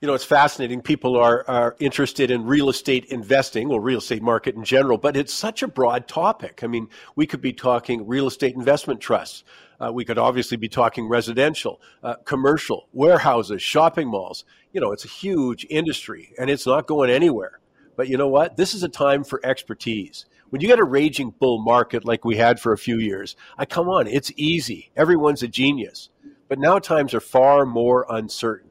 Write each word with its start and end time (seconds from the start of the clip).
you 0.00 0.06
know, 0.06 0.14
it's 0.14 0.24
fascinating. 0.24 0.80
People 0.80 1.14
are, 1.16 1.44
are 1.46 1.76
interested 1.78 2.30
in 2.30 2.46
real 2.46 2.70
estate 2.70 3.04
investing, 3.06 3.70
or 3.70 3.82
real 3.82 3.98
estate 3.98 4.22
market 4.22 4.54
in 4.54 4.64
general, 4.64 4.96
but 4.96 5.14
it's 5.14 5.32
such 5.32 5.62
a 5.62 5.68
broad 5.68 6.08
topic. 6.08 6.62
I 6.64 6.68
mean, 6.68 6.88
we 7.16 7.26
could 7.26 7.42
be 7.42 7.52
talking 7.52 8.06
real 8.06 8.26
estate 8.26 8.54
investment 8.54 9.00
trusts. 9.00 9.44
Uh, 9.78 9.92
we 9.92 10.06
could 10.06 10.16
obviously 10.16 10.56
be 10.56 10.68
talking 10.68 11.06
residential, 11.06 11.82
uh, 12.02 12.14
commercial, 12.24 12.88
warehouses, 12.92 13.62
shopping 13.62 14.08
malls. 14.08 14.44
You 14.72 14.80
know, 14.80 14.92
it's 14.92 15.04
a 15.04 15.08
huge 15.08 15.66
industry 15.68 16.32
and 16.38 16.48
it's 16.48 16.66
not 16.66 16.86
going 16.86 17.10
anywhere. 17.10 17.60
But 17.94 18.08
you 18.08 18.16
know 18.16 18.28
what? 18.28 18.56
This 18.56 18.72
is 18.72 18.82
a 18.82 18.88
time 18.88 19.22
for 19.22 19.44
expertise. 19.44 20.24
When 20.48 20.62
you 20.62 20.68
get 20.68 20.78
a 20.78 20.84
raging 20.84 21.34
bull 21.38 21.62
market 21.62 22.06
like 22.06 22.24
we 22.24 22.36
had 22.36 22.58
for 22.58 22.72
a 22.72 22.78
few 22.78 22.96
years, 22.96 23.36
I 23.58 23.66
come 23.66 23.88
on, 23.88 24.06
it's 24.06 24.32
easy. 24.36 24.90
Everyone's 24.96 25.42
a 25.42 25.48
genius. 25.48 26.08
But 26.48 26.58
now 26.58 26.78
times 26.78 27.12
are 27.12 27.20
far 27.20 27.66
more 27.66 28.06
uncertain 28.08 28.69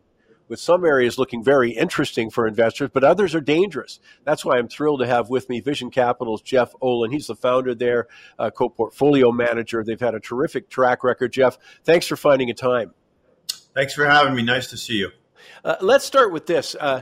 with 0.50 0.59
some 0.59 0.84
areas 0.84 1.18
looking 1.18 1.43
very 1.43 1.71
interesting 1.71 2.29
for 2.29 2.47
investors, 2.47 2.89
but 2.91 3.04
others 3.04 3.34
are 3.35 3.41
dangerous. 3.41 3.99
That's 4.26 4.44
why 4.44 4.57
I'm 4.57 4.67
thrilled 4.67 4.99
to 4.99 5.07
have 5.07 5.30
with 5.30 5.48
me 5.48 5.62
Vision 5.62 5.91
Capital's 5.91 6.41
Jeff 6.41 6.73
Olin. 6.81 7.12
He's 7.12 7.27
the 7.27 7.35
founder 7.35 7.73
there, 7.73 8.07
uh, 8.38 8.49
co 8.49 8.70
portfolio 8.70 9.31
manager. 9.31 9.84
They've 9.84 9.99
had 9.99 10.16
a 10.16 10.20
terrific 10.20 10.70
track 10.70 11.04
record. 11.04 11.31
Jeff, 11.31 11.57
thanks 11.84 12.07
for 12.07 12.17
finding 12.17 12.49
a 12.49 12.54
time. 12.54 12.93
Thanks 13.73 13.93
for 13.93 14.05
having 14.05 14.35
me. 14.35 14.41
Nice 14.41 14.67
to 14.71 14.77
see 14.77 14.95
you. 14.95 15.12
Uh, 15.63 15.76
let's 15.81 16.04
start 16.04 16.34
with 16.34 16.48
this. 16.48 16.76
Uh, 16.77 17.02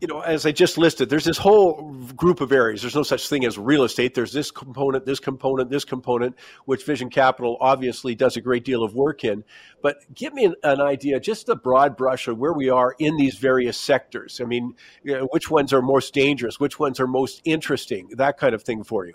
you 0.00 0.08
know, 0.08 0.20
as 0.20 0.46
I 0.46 0.52
just 0.52 0.78
listed, 0.78 1.10
there's 1.10 1.24
this 1.24 1.36
whole 1.36 1.92
group 2.16 2.40
of 2.40 2.52
areas. 2.52 2.80
There's 2.80 2.94
no 2.94 3.02
such 3.02 3.28
thing 3.28 3.44
as 3.44 3.58
real 3.58 3.84
estate. 3.84 4.14
There's 4.14 4.32
this 4.32 4.50
component, 4.50 5.04
this 5.04 5.20
component, 5.20 5.68
this 5.68 5.84
component, 5.84 6.36
which 6.64 6.84
Vision 6.86 7.10
Capital 7.10 7.58
obviously 7.60 8.14
does 8.14 8.36
a 8.36 8.40
great 8.40 8.64
deal 8.64 8.82
of 8.82 8.94
work 8.94 9.24
in. 9.24 9.44
But 9.82 9.96
give 10.14 10.32
me 10.32 10.46
an, 10.46 10.54
an 10.62 10.80
idea, 10.80 11.20
just 11.20 11.50
a 11.50 11.56
broad 11.56 11.98
brush 11.98 12.28
of 12.28 12.38
where 12.38 12.54
we 12.54 12.70
are 12.70 12.94
in 12.98 13.18
these 13.18 13.36
various 13.36 13.76
sectors. 13.76 14.40
I 14.40 14.44
mean, 14.44 14.74
you 15.02 15.18
know, 15.18 15.28
which 15.32 15.50
ones 15.50 15.72
are 15.72 15.82
most 15.82 16.14
dangerous? 16.14 16.58
Which 16.58 16.78
ones 16.78 16.98
are 16.98 17.06
most 17.06 17.42
interesting? 17.44 18.08
That 18.16 18.38
kind 18.38 18.54
of 18.54 18.62
thing 18.62 18.84
for 18.84 19.06
you. 19.06 19.14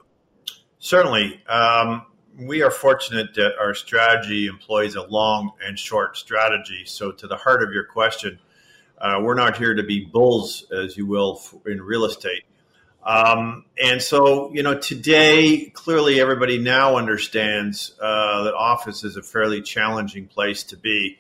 Certainly. 0.78 1.42
Um, 1.48 2.06
we 2.38 2.62
are 2.62 2.72
fortunate 2.72 3.34
that 3.36 3.54
our 3.60 3.74
strategy 3.74 4.46
employs 4.46 4.96
a 4.96 5.04
long 5.08 5.52
and 5.66 5.80
short 5.80 6.18
strategy. 6.18 6.84
So, 6.86 7.12
to 7.14 7.28
the 7.28 7.38
heart 7.38 7.64
of 7.64 7.72
your 7.72 7.86
question, 7.86 8.40
uh, 8.98 9.20
we're 9.22 9.36
not 9.36 9.58
here 9.58 9.74
to 9.74 9.84
be 9.84 10.06
bulls, 10.06 10.66
as 10.72 10.98
you 10.98 11.06
will, 11.06 11.42
in 11.66 11.82
real 11.82 12.06
estate. 12.06 12.44
Um, 13.04 13.66
and 13.82 14.02
so, 14.02 14.52
you 14.54 14.64
know, 14.64 14.80
today, 14.80 15.70
clearly 15.74 16.20
everybody 16.20 16.58
now 16.58 16.98
understands 16.98 17.94
uh, 18.02 18.44
that 18.46 18.56
office 18.56 19.04
is 19.04 19.16
a 19.16 19.22
fairly 19.22 19.62
challenging 19.62 20.28
place 20.28 20.64
to 20.64 20.78
be. 20.78 21.20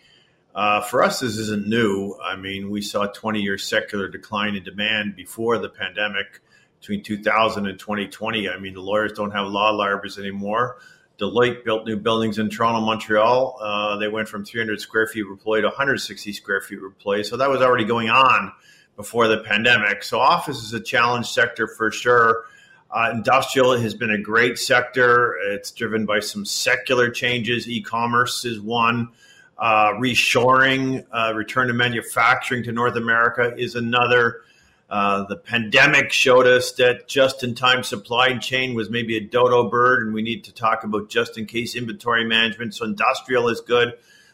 Uh, 0.56 0.82
for 0.82 1.04
us, 1.04 1.20
this 1.20 1.38
isn't 1.38 1.68
new. 1.68 2.16
I 2.24 2.38
mean, 2.38 2.72
we 2.72 2.82
saw 2.82 3.04
a 3.04 3.14
20 3.14 3.42
year 3.42 3.58
secular 3.58 4.08
decline 4.08 4.56
in 4.56 4.64
demand 4.64 5.16
before 5.16 5.60
the 5.60 5.70
pandemic 5.70 6.40
between 6.80 7.04
2000 7.04 7.68
and 7.68 7.78
2020. 7.78 8.50
I 8.50 8.58
mean, 8.58 8.74
the 8.74 8.82
lawyers 8.82 9.12
don't 9.14 9.32
have 9.32 9.48
law 9.48 9.72
libraries 9.72 10.18
anymore. 10.18 10.78
Deloitte 11.18 11.64
built 11.64 11.86
new 11.86 11.96
buildings 11.96 12.40
in 12.40 12.50
Toronto, 12.50 12.82
Montreal. 12.82 13.58
Uh, 13.62 13.98
they 13.98 14.08
went 14.08 14.28
from 14.28 14.44
300 14.44 14.82
square 14.82 15.08
feet 15.08 15.26
per 15.26 15.62
to 15.62 15.68
160 15.68 16.34
square 16.34 16.62
feet 16.62 16.80
per 16.80 17.24
So 17.24 17.38
that 17.38 17.50
was 17.50 17.62
already 17.62 17.86
going 17.86 18.10
on 18.10 18.52
before 18.96 19.28
the 19.28 19.38
pandemic. 19.38 20.04
So 20.04 20.20
office 20.20 20.64
is 20.64 20.74
a 20.74 20.80
challenge 20.80 21.28
sector 21.28 21.68
for 21.68 21.92
sure. 21.92 22.46
Uh, 22.92 23.12
industrial 23.12 23.78
has 23.78 23.94
been 23.94 24.12
a 24.12 24.18
great 24.18 24.58
sector. 24.58 25.36
It's 25.50 25.72
driven 25.72 26.06
by 26.06 26.20
some 26.20 26.46
secular 26.46 27.10
changes. 27.10 27.68
E-commerce 27.68 28.46
is 28.46 28.60
one. 28.60 29.10
Uh, 29.58 29.94
reshoring, 29.94 31.06
uh, 31.12 31.34
return 31.34 31.68
to 31.68 31.74
manufacturing 31.74 32.64
to 32.64 32.72
North 32.72 32.96
America 32.96 33.54
is 33.58 33.76
another. 33.76 34.42
Uh, 34.90 35.24
the 35.24 35.36
pandemic 35.36 36.12
showed 36.12 36.46
us 36.46 36.74
that 36.74 37.08
just 37.08 37.44
in 37.44 37.56
time 37.56 37.82
supply 37.82 38.38
chain 38.38 38.76
was 38.76 38.90
maybe 38.90 39.18
a 39.18 39.22
dodo 39.22 39.70
bird, 39.70 40.06
and 40.06 40.14
we 40.14 40.22
need 40.22 40.44
to 40.44 40.54
talk 40.54 40.84
about 40.84 41.10
just 41.10 41.38
in 41.38 41.46
case 41.46 41.76
inventory 41.76 42.24
management. 42.24 42.76
So, 42.76 42.86
industrial 42.86 43.50
is 43.50 43.62
good. 43.62 43.94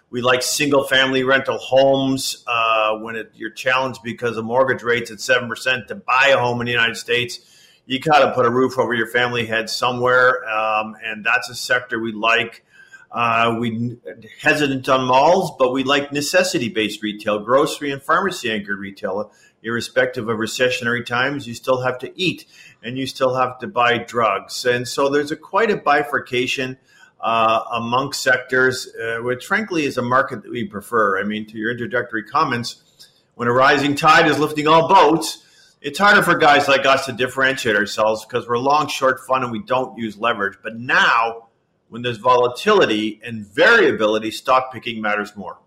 We 0.10 0.22
like 0.22 0.44
single 0.44 0.84
family 0.84 1.24
rental 1.24 1.58
homes 1.58 2.44
uh, 2.46 2.98
when 2.98 3.16
it, 3.16 3.32
you're 3.34 3.50
challenged 3.50 4.04
because 4.04 4.36
of 4.36 4.44
mortgage 4.44 4.84
rates 4.84 5.10
at 5.10 5.20
7% 5.20 5.88
to 5.88 5.96
buy 5.96 6.34
a 6.36 6.38
home 6.38 6.60
in 6.60 6.66
the 6.66 6.72
United 6.72 6.98
States. 6.98 7.40
You 7.86 8.00
got 8.02 8.20
to 8.26 8.34
put 8.34 8.46
a 8.46 8.50
roof 8.50 8.78
over 8.78 8.94
your 8.94 9.08
family 9.08 9.46
head 9.46 9.70
somewhere, 9.70 10.44
um, 10.50 10.98
and 11.02 11.26
that's 11.26 11.50
a 11.50 11.56
sector 11.56 11.98
we 11.98 12.12
like. 12.12 12.66
Uh, 13.10 13.58
we 13.60 13.98
hesitant 14.42 14.88
on 14.90 15.06
malls, 15.06 15.52
but 15.58 15.72
we 15.72 15.84
like 15.84 16.12
necessity-based 16.12 17.02
retail, 17.02 17.40
grocery 17.40 17.92
and 17.92 18.02
pharmacy-anchored 18.02 18.80
retail 18.80 19.32
irrespective 19.64 20.28
of 20.28 20.38
recessionary 20.38 21.06
times, 21.06 21.48
you 21.48 21.54
still 21.54 21.82
have 21.82 22.00
to 22.00 22.12
eat 22.20 22.46
and 22.84 22.98
you 22.98 23.06
still 23.06 23.36
have 23.36 23.60
to 23.60 23.68
buy 23.68 23.98
drugs. 23.98 24.66
And 24.66 24.88
so 24.88 25.10
there's 25.10 25.32
a 25.32 25.36
quite 25.36 25.72
a 25.72 25.78
bifurcation 25.78 26.78
uh, 27.20 27.62
among 27.74 28.14
sectors, 28.14 28.88
uh, 28.96 29.18
which 29.22 29.46
frankly 29.46 29.86
is 29.86 29.98
a 29.98 30.02
market 30.02 30.44
that 30.44 30.52
we 30.52 30.66
prefer. 30.66 31.20
I 31.20 31.24
mean, 31.24 31.46
to 31.48 31.58
your 31.58 31.72
introductory 31.72 32.24
comments, 32.24 33.08
when 33.36 33.48
a 33.48 33.54
rising 33.54 33.96
tide 33.96 34.28
is 34.28 34.40
lifting 34.40 34.68
all 34.68 34.88
boats, 34.88 35.46
it's 35.82 35.98
harder 35.98 36.22
for 36.22 36.36
guys 36.36 36.68
like 36.68 36.86
us 36.86 37.06
to 37.08 37.12
differentiate 37.12 37.76
ourselves 37.76 38.26
because 38.26 38.48
we're 38.48 38.60
long, 38.60 38.88
short 38.88 39.20
fund 39.26 39.44
and 39.44 39.52
we 39.52 39.64
don't 39.64 39.98
use 39.98 40.18
leverage. 40.18 40.58
But 40.62 40.78
now, 40.78 41.50
when 41.90 42.02
there's 42.04 42.18
volatility 42.18 43.20
and 43.24 43.46
variability, 43.46 44.32
stock 44.32 44.72
picking 44.72 45.02
matters 45.02 45.36
more. 45.36 45.58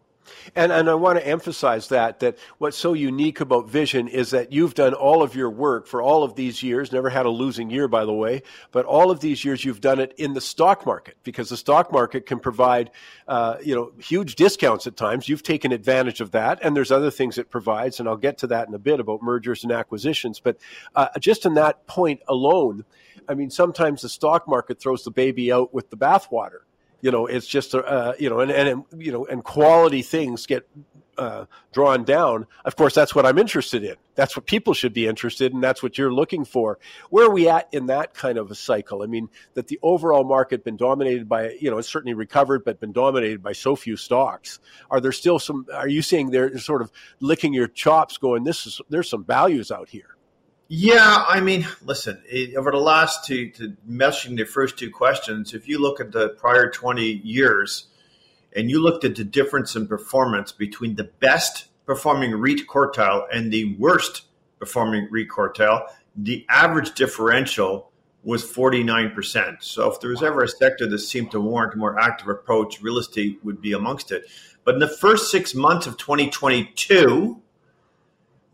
And, 0.55 0.73
and 0.73 0.89
I 0.89 0.95
want 0.95 1.19
to 1.19 1.27
emphasize 1.27 1.89
that, 1.89 2.21
that 2.21 2.39
what's 2.59 2.77
so 2.77 2.93
unique 2.93 3.41
about 3.41 3.69
Vision 3.69 4.09
is 4.09 4.31
that 4.31 4.53
you've 4.53 4.75
done 4.75 4.95
all 4.95 5.23
of 5.23 5.35
your 5.35 5.51
work 5.51 5.87
for 5.87 6.03
all 6.03 6.23
of 6.23 6.35
these 6.35 6.63
years, 6.63 6.93
never 6.93 7.11
had 7.11 7.27
a 7.27 7.31
losing 7.31 7.71
year, 7.71 7.89
by 7.89 8.05
the 8.05 8.13
way, 8.13 8.43
but 8.73 8.85
all 8.85 9.11
of 9.11 9.21
these 9.21 9.45
years 9.45 9.65
you've 9.65 9.81
done 9.81 9.99
it 9.99 10.15
in 10.17 10.35
the 10.35 10.41
stock 10.41 10.87
market 10.87 11.17
because 11.23 11.49
the 11.49 11.57
stock 11.57 11.93
market 11.93 12.27
can 12.27 12.39
provide, 12.39 12.91
uh, 13.29 13.57
you 13.63 13.75
know, 13.75 13.93
huge 13.99 14.35
discounts 14.37 14.87
at 14.87 14.97
times. 14.97 15.29
You've 15.29 15.43
taken 15.43 15.73
advantage 15.73 16.21
of 16.21 16.33
that. 16.33 16.59
And 16.63 16.77
there's 16.77 16.93
other 16.93 17.11
things 17.11 17.39
it 17.39 17.51
provides. 17.51 18.01
And 18.01 18.09
I'll 18.09 18.17
get 18.17 18.39
to 18.39 18.47
that 18.49 18.69
in 18.69 18.75
a 18.75 18.79
bit 18.79 19.01
about 19.01 19.23
mergers 19.23 19.65
and 19.65 19.73
acquisitions. 19.73 20.41
But 20.41 20.59
uh, 20.95 21.09
just 21.19 21.47
in 21.47 21.55
that 21.55 21.87
point 21.87 22.21
alone, 22.29 22.85
I 23.29 23.35
mean, 23.35 23.51
sometimes 23.51 24.03
the 24.03 24.09
stock 24.09 24.47
market 24.49 24.81
throws 24.81 25.05
the 25.05 25.11
baby 25.11 25.53
out 25.53 25.73
with 25.73 25.91
the 25.91 25.97
bathwater 25.97 26.61
you 27.05 27.11
know, 27.11 27.27
it's 27.27 27.47
just, 27.47 27.75
uh, 27.75 28.15
you 28.19 28.31
know, 28.31 28.41
and, 28.41 28.51
and, 28.51 28.85
you 28.97 29.13
know, 29.13 29.27
and 29.27 29.45
quality 29.45 30.01
things 30.01 30.47
get 30.47 30.67
uh, 31.19 31.45
drawn 31.71 32.03
down. 32.03 32.47
Of 32.65 32.77
course, 32.77 32.95
that's 32.95 33.15
what 33.15 33.27
I'm 33.27 33.37
interested 33.37 33.85
in. 33.85 33.97
That's 34.15 34.35
what 34.35 34.47
people 34.47 34.73
should 34.73 34.95
be 34.95 35.07
interested 35.07 35.53
in. 35.53 35.61
That's 35.61 35.83
what 35.83 35.99
you're 35.99 36.15
looking 36.15 36.47
for. 36.47 36.79
Where 37.11 37.27
are 37.27 37.31
we 37.31 37.47
at 37.47 37.69
in 37.73 37.89
that 37.89 38.15
kind 38.15 38.39
of 38.39 38.51
a 38.51 38.55
cycle? 38.55 39.03
I 39.03 39.07
mean, 39.07 39.29
that 39.53 39.67
the 39.67 39.79
overall 39.83 40.25
market 40.25 40.65
been 40.65 40.79
dominated 40.79 41.29
by, 41.29 41.51
you 41.61 41.71
know, 41.71 41.77
it's 41.77 41.91
certainly 41.91 42.15
recovered, 42.15 42.65
but 42.65 42.81
been 42.81 42.93
dominated 42.93 43.43
by 43.43 43.53
so 43.53 43.77
few 43.77 43.99
stocks. 43.99 44.59
Are 44.91 44.99
there 44.99 45.13
still 45.13 45.39
some? 45.39 45.67
Are 45.75 45.89
you 45.89 46.01
seeing 46.01 46.31
they're 46.31 46.57
sort 46.57 46.81
of 46.81 46.91
licking 47.21 47.53
your 47.53 47.69
chops, 47.69 48.17
going, 48.17 48.45
"This 48.45 48.67
is 48.67 48.81
there's 48.89 49.11
some 49.11 49.27
values 49.27 49.71
out 49.71 49.91
here"? 49.91 50.14
Yeah, 50.69 51.25
I 51.29 51.41
mean, 51.41 51.67
listen, 51.85 52.23
it, 52.27 52.57
over 52.57 52.71
the 52.71 52.79
last 52.79 53.27
two, 53.27 53.51
to 53.51 53.77
meshing 53.89 54.37
the 54.37 54.45
first 54.45 54.79
two 54.79 54.91
questions, 54.91 55.53
if 55.53 55.69
you 55.69 55.79
look 55.79 56.01
at 56.01 56.13
the 56.13 56.31
prior 56.31 56.71
20 56.71 57.05
years 57.05 57.89
and 58.57 58.71
you 58.71 58.81
looked 58.81 59.05
at 59.05 59.17
the 59.17 59.25
difference 59.25 59.77
in 59.77 59.87
performance 59.87 60.53
between 60.53 60.95
the 60.95 61.05
best 61.05 61.67
performing 61.85 62.35
REIT 62.35 62.67
quartile 62.67 63.27
and 63.31 63.53
the 63.53 63.75
worst 63.77 64.23
performing 64.59 65.09
REIT 65.11 65.29
quartile, 65.29 65.87
the 66.17 66.47
average 66.49 66.95
differential 66.95 67.91
was 68.23 68.43
49%. 68.43 69.63
So 69.63 69.91
if 69.93 70.01
there 70.01 70.11
was 70.11 70.23
ever 70.23 70.43
a 70.43 70.49
sector 70.49 70.87
that 70.87 70.99
seemed 71.01 71.31
to 71.33 71.41
warrant 71.41 71.75
a 71.75 71.77
more 71.77 71.99
active 71.99 72.29
approach, 72.29 72.81
real 72.81 72.97
estate 72.97 73.39
would 73.45 73.61
be 73.61 73.73
amongst 73.73 74.11
it. 74.13 74.25
But 74.65 74.75
in 74.75 74.81
the 74.81 74.89
first 74.89 75.31
six 75.31 75.55
months 75.55 75.87
of 75.87 75.99
2022, 75.99 77.43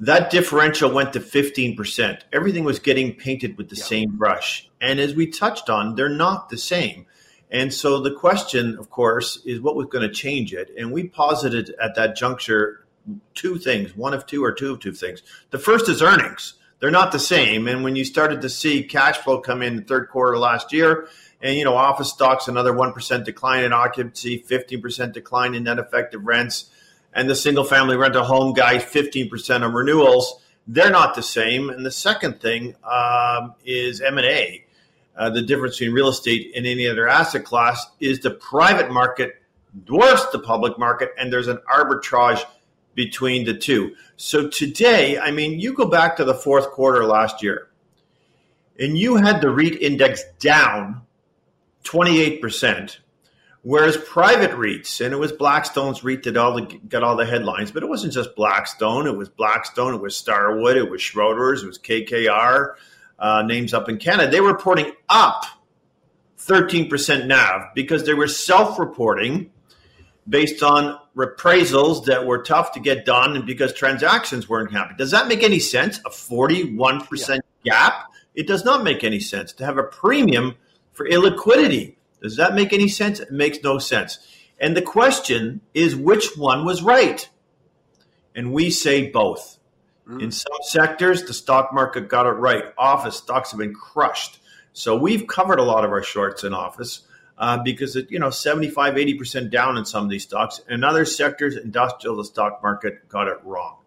that 0.01 0.31
differential 0.31 0.91
went 0.91 1.13
to 1.13 1.21
15%. 1.21 2.23
Everything 2.33 2.65
was 2.65 2.79
getting 2.79 3.15
painted 3.15 3.59
with 3.59 3.69
the 3.69 3.77
yeah. 3.77 3.85
same 3.85 4.17
brush. 4.17 4.69
And 4.81 4.99
as 4.99 5.15
we 5.15 5.27
touched 5.27 5.69
on, 5.69 5.95
they're 5.95 6.09
not 6.09 6.49
the 6.49 6.57
same. 6.57 7.07
And 7.51 7.73
so 7.75 8.01
the 8.01 8.13
question, 8.13 8.79
of 8.79 8.91
course, 8.91 9.43
is 9.45 9.61
what 9.61 9.77
was 9.77 9.87
going 9.87 10.09
to 10.09 10.15
change 10.15 10.55
it? 10.55 10.71
And 10.79 10.91
we 10.91 11.09
posited 11.09 11.75
at 11.83 11.97
that 11.97 12.17
juncture 12.17 12.87
two 13.35 13.59
things 13.59 13.97
one 13.97 14.15
of 14.15 14.27
two 14.27 14.45
or 14.45 14.53
two 14.53 14.73
of 14.73 14.81
two 14.81 14.93
things. 14.93 15.23
The 15.51 15.59
first 15.59 15.89
is 15.89 16.03
earnings. 16.03 16.55
They're 16.79 16.91
not 16.91 17.13
the 17.13 17.19
same. 17.19 17.69
And 17.69 17.85
when 17.85 17.97
you 17.97 18.05
started 18.05 18.41
to 18.43 18.49
see 18.49 18.85
cash 18.85 19.19
flow 19.19 19.41
come 19.41 19.63
in 19.63 19.77
the 19.77 19.83
third 19.83 20.09
quarter 20.09 20.39
last 20.39 20.73
year, 20.73 21.09
and 21.43 21.57
you 21.57 21.65
know, 21.65 21.75
office 21.75 22.11
stocks 22.11 22.49
another 22.49 22.73
1% 22.73 23.25
decline 23.25 23.65
in 23.65 23.73
occupancy, 23.73 24.43
15% 24.49 25.13
decline 25.13 25.55
in 25.55 25.65
net 25.65 25.79
effective 25.79 26.25
rents 26.25 26.71
and 27.15 27.29
the 27.29 27.35
single 27.35 27.65
family 27.65 27.97
rental 27.97 28.25
home 28.25 28.53
guy 28.53 28.77
15% 28.77 29.63
on 29.63 29.73
renewals 29.73 30.43
they're 30.67 30.91
not 30.91 31.15
the 31.15 31.23
same 31.23 31.71
and 31.71 31.85
the 31.85 31.91
second 31.91 32.41
thing 32.41 32.75
um, 32.85 33.55
is 33.65 34.01
m&a 34.01 34.65
uh, 35.17 35.31
the 35.31 35.43
difference 35.43 35.79
between 35.79 35.95
real 35.95 36.09
estate 36.09 36.53
and 36.55 36.67
any 36.67 36.87
other 36.87 37.09
asset 37.09 37.45
class 37.45 37.87
is 38.01 38.21
the 38.21 38.31
private 38.31 38.91
market 38.91 39.43
dwarfs 39.85 40.27
the 40.31 40.39
public 40.39 40.79
market 40.79 41.11
and 41.19 41.33
there's 41.33 41.49
an 41.49 41.59
arbitrage 41.73 42.45
between 42.95 43.45
the 43.45 43.55
two. 43.55 43.95
So 44.17 44.49
today, 44.49 45.19
I 45.19 45.31
mean, 45.31 45.59
you 45.59 45.73
go 45.73 45.87
back 45.87 46.17
to 46.17 46.25
the 46.25 46.35
fourth 46.35 46.71
quarter 46.71 47.05
last 47.05 47.43
year, 47.43 47.69
and 48.79 48.97
you 48.99 49.17
had 49.17 49.41
the 49.41 49.51
REIT 49.51 49.81
index 49.81 50.23
down 50.39 51.03
28%, 51.85 52.99
whereas 53.63 53.97
private 53.97 54.53
REITs, 54.53 55.05
and 55.05 55.13
it 55.13 55.19
was 55.19 55.33
Blackstone's 55.33 56.03
REIT 56.03 56.25
that 56.25 56.37
all 56.37 56.55
the, 56.55 56.81
got 56.89 57.03
all 57.03 57.17
the 57.17 57.27
headlines, 57.27 57.71
but 57.71 57.83
it 57.83 57.89
wasn't 57.89 58.13
just 58.13 58.35
Blackstone. 58.37 59.07
It 59.07 59.17
was 59.17 59.29
Blackstone, 59.29 59.95
it 59.95 60.01
was 60.01 60.17
Starwood, 60.17 60.77
it 60.77 60.91
was 60.91 61.01
Schroders, 61.01 61.63
it 61.63 61.67
was 61.67 61.79
KKR, 61.79 62.75
uh, 63.19 63.43
names 63.43 63.75
up 63.75 63.89
in 63.89 63.99
Canada. 63.99 64.31
They 64.31 64.41
were 64.41 64.53
reporting 64.53 64.93
up 65.09 65.45
13% 66.39 67.27
NAV 67.27 67.75
because 67.75 68.05
they 68.05 68.15
were 68.15 68.29
self 68.29 68.79
reporting 68.79 69.51
based 70.29 70.63
on 70.63 70.99
appraisals 71.17 72.07
that 72.07 72.27
were 72.27 72.43
tough 72.43 72.73
to 72.73 72.81
get 72.81 73.05
done 73.05 73.37
and 73.37 73.47
because 73.47 73.73
transactions 73.73 74.49
weren't 74.49 74.73
happening. 74.73 74.97
Does 74.97 75.11
that 75.11 75.29
make 75.29 75.43
any 75.43 75.59
sense? 75.59 75.99
A 75.99 76.11
41% 76.11 77.41
yeah. 77.63 77.73
gap? 77.73 78.05
It 78.35 78.47
does 78.47 78.65
not 78.65 78.85
make 78.85 79.03
any 79.03 79.21
sense 79.21 79.53
to 79.55 79.65
have 79.65 79.77
a 79.77 79.83
premium 79.83 80.55
for 80.93 81.07
illiquidity. 81.09 81.97
Does 82.23 82.37
that 82.37 82.55
make 82.55 82.73
any 82.73 82.89
sense? 82.89 83.21
It 83.21 83.31
makes 83.31 83.63
no 83.63 83.79
sense. 83.79 84.19
And 84.59 84.77
the 84.77 84.83
question 84.83 85.63
is 85.73 85.97
which 85.97 86.37
one 86.37 86.65
was 86.65 86.83
right? 86.83 87.29
And 88.35 88.53
we 88.53 88.71
say 88.71 89.11
both. 89.11 89.59
Mm. 90.07 90.23
In 90.23 90.31
some 90.31 90.59
sectors, 90.63 91.25
the 91.25 91.35
stock 91.35 91.73
market 91.73 92.09
got 92.09 92.27
it 92.27 92.33
right. 92.33 92.65
Office 92.77 93.17
stocks 93.17 93.53
have 93.53 93.59
been 93.59 93.75
crushed. 93.75 94.39
So 94.73 94.97
we've 94.97 95.27
covered 95.27 95.59
a 95.59 95.65
lot 95.65 95.85
of 95.85 95.91
our 95.91 96.03
shorts 96.03 96.45
in 96.45 96.53
office 96.55 97.03
uh, 97.39 97.63
because 97.63 97.97
it, 97.97 98.11
you 98.11 98.19
know 98.19 98.31
75, 98.31 98.99
80 98.99 99.15
percent 99.15 99.51
down 99.51 99.77
in 99.77 99.85
some 99.85 100.05
of 100.05 100.11
these 100.11 100.23
stocks. 100.25 100.61
In 100.69 100.85
other 100.85 101.05
sectors, 101.05 101.57
industrial, 101.57 102.17
the 102.17 102.25
stock 102.25 102.63
market 102.63 103.09
got 103.09 103.29
it 103.29 103.39
wrong. 103.45 103.79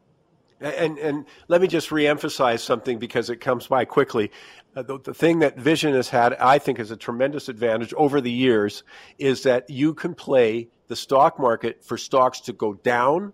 And 0.64 0.98
and 0.98 1.26
let 1.50 1.62
me 1.62 1.68
just 1.68 1.90
reemphasize 1.90 2.62
something 2.62 2.98
because 2.98 3.30
it 3.30 3.42
comes 3.42 3.68
by 3.68 3.86
quickly. 3.86 4.32
Uh, 4.76 4.82
the, 4.82 4.98
the, 4.98 5.14
thing 5.14 5.40
that 5.40 5.58
Vision 5.58 5.94
has 5.94 6.10
had, 6.10 6.34
I 6.36 6.58
think, 6.58 6.80
is 6.80 6.90
a 6.90 6.98
tremendous 6.98 7.48
advantage 7.50 7.94
over 7.94 8.22
the 8.22 8.32
years, 8.32 8.84
is 9.20 9.44
that 9.44 9.70
you 9.70 9.94
can 9.94 10.16
play 10.16 10.70
the 10.88 10.96
stock 10.96 11.38
market 11.38 11.84
for 11.84 11.98
stocks 11.98 12.40
to 12.42 12.54
go 12.54 12.74
down 12.74 13.34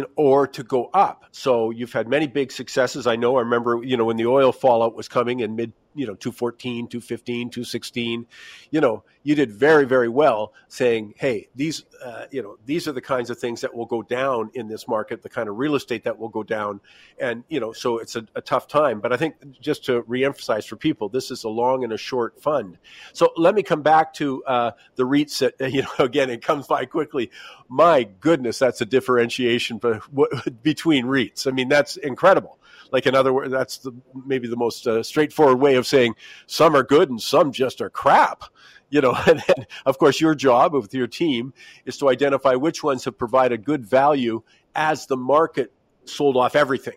know, 0.00 0.06
or 0.16 0.46
to 0.48 0.62
go 0.62 0.90
up. 0.92 1.26
So 1.32 1.70
you've 1.70 1.92
had 1.92 2.08
many 2.08 2.26
big 2.26 2.52
successes. 2.52 3.06
I 3.06 3.16
know. 3.16 3.36
I 3.36 3.40
remember, 3.40 3.82
you 3.82 3.96
know, 3.96 4.04
when 4.04 4.16
the 4.16 4.26
oil 4.26 4.52
fallout 4.52 4.94
was 4.94 5.08
coming 5.08 5.40
in 5.40 5.56
mid 5.56 5.72
you 5.94 6.06
know 6.06 6.14
214 6.14 6.88
215 6.88 7.50
216 7.50 8.26
you 8.70 8.80
know 8.80 9.02
you 9.22 9.34
did 9.34 9.52
very 9.52 9.84
very 9.84 10.08
well 10.08 10.52
saying 10.68 11.14
hey 11.16 11.48
these 11.54 11.84
uh, 12.04 12.26
you 12.30 12.42
know 12.42 12.56
these 12.66 12.86
are 12.86 12.92
the 12.92 13.00
kinds 13.00 13.30
of 13.30 13.38
things 13.38 13.60
that 13.60 13.74
will 13.74 13.86
go 13.86 14.02
down 14.02 14.50
in 14.54 14.68
this 14.68 14.86
market 14.86 15.22
the 15.22 15.28
kind 15.28 15.48
of 15.48 15.56
real 15.56 15.74
estate 15.74 16.04
that 16.04 16.18
will 16.18 16.28
go 16.28 16.42
down. 16.42 16.80
And 17.18 17.44
you 17.48 17.60
know 17.60 17.72
so 17.72 17.98
it's 17.98 18.16
a, 18.16 18.26
a 18.34 18.40
tough 18.40 18.68
time. 18.68 19.00
But 19.00 19.12
i 19.12 19.16
think 19.16 19.36
just 19.60 19.84
to 19.86 20.02
reemphasize 20.02 20.66
for 20.66 20.76
people 20.76 21.08
this 21.08 21.30
is 21.30 21.44
a 21.44 21.48
long 21.48 21.84
and 21.84 21.92
a 21.92 21.98
short 21.98 22.40
fund. 22.40 22.78
So 23.12 23.32
let 23.36 23.54
me 23.54 23.62
come 23.62 23.82
back 23.82 24.12
to 24.14 24.44
uh, 24.44 24.70
the 24.96 25.04
reits 25.04 25.38
that 25.40 25.54
you 25.72 25.82
know 25.82 26.04
again 26.04 26.30
it 26.30 26.42
comes 26.42 26.66
by 26.66 26.84
quickly. 26.84 27.30
My 27.68 28.04
goodness 28.20 28.58
that's 28.58 28.80
a 28.80 28.86
differentiation 28.86 29.80
between 30.62 31.06
reits. 31.06 31.46
I 31.46 31.50
mean 31.50 31.68
that's 31.68 31.96
incredible 31.96 32.58
like 32.92 33.06
in 33.06 33.14
other 33.14 33.32
words, 33.32 33.50
that's 33.50 33.78
the, 33.78 33.92
maybe 34.26 34.48
the 34.48 34.56
most 34.56 34.86
uh, 34.86 35.02
straightforward 35.02 35.60
way 35.60 35.76
of 35.76 35.86
saying 35.86 36.14
some 36.46 36.74
are 36.74 36.82
good 36.82 37.10
and 37.10 37.20
some 37.20 37.52
just 37.52 37.80
are 37.80 37.90
crap. 37.90 38.44
You 38.90 39.00
know, 39.00 39.14
and 39.26 39.42
then 39.46 39.66
of 39.86 39.98
course 39.98 40.20
your 40.20 40.34
job 40.34 40.74
with 40.74 40.94
your 40.94 41.06
team 41.06 41.52
is 41.84 41.96
to 41.98 42.08
identify 42.08 42.54
which 42.54 42.82
ones 42.82 43.04
have 43.04 43.18
provided 43.18 43.64
good 43.64 43.84
value 43.84 44.42
as 44.74 45.06
the 45.06 45.16
market 45.16 45.72
sold 46.04 46.36
off 46.36 46.56
everything. 46.56 46.96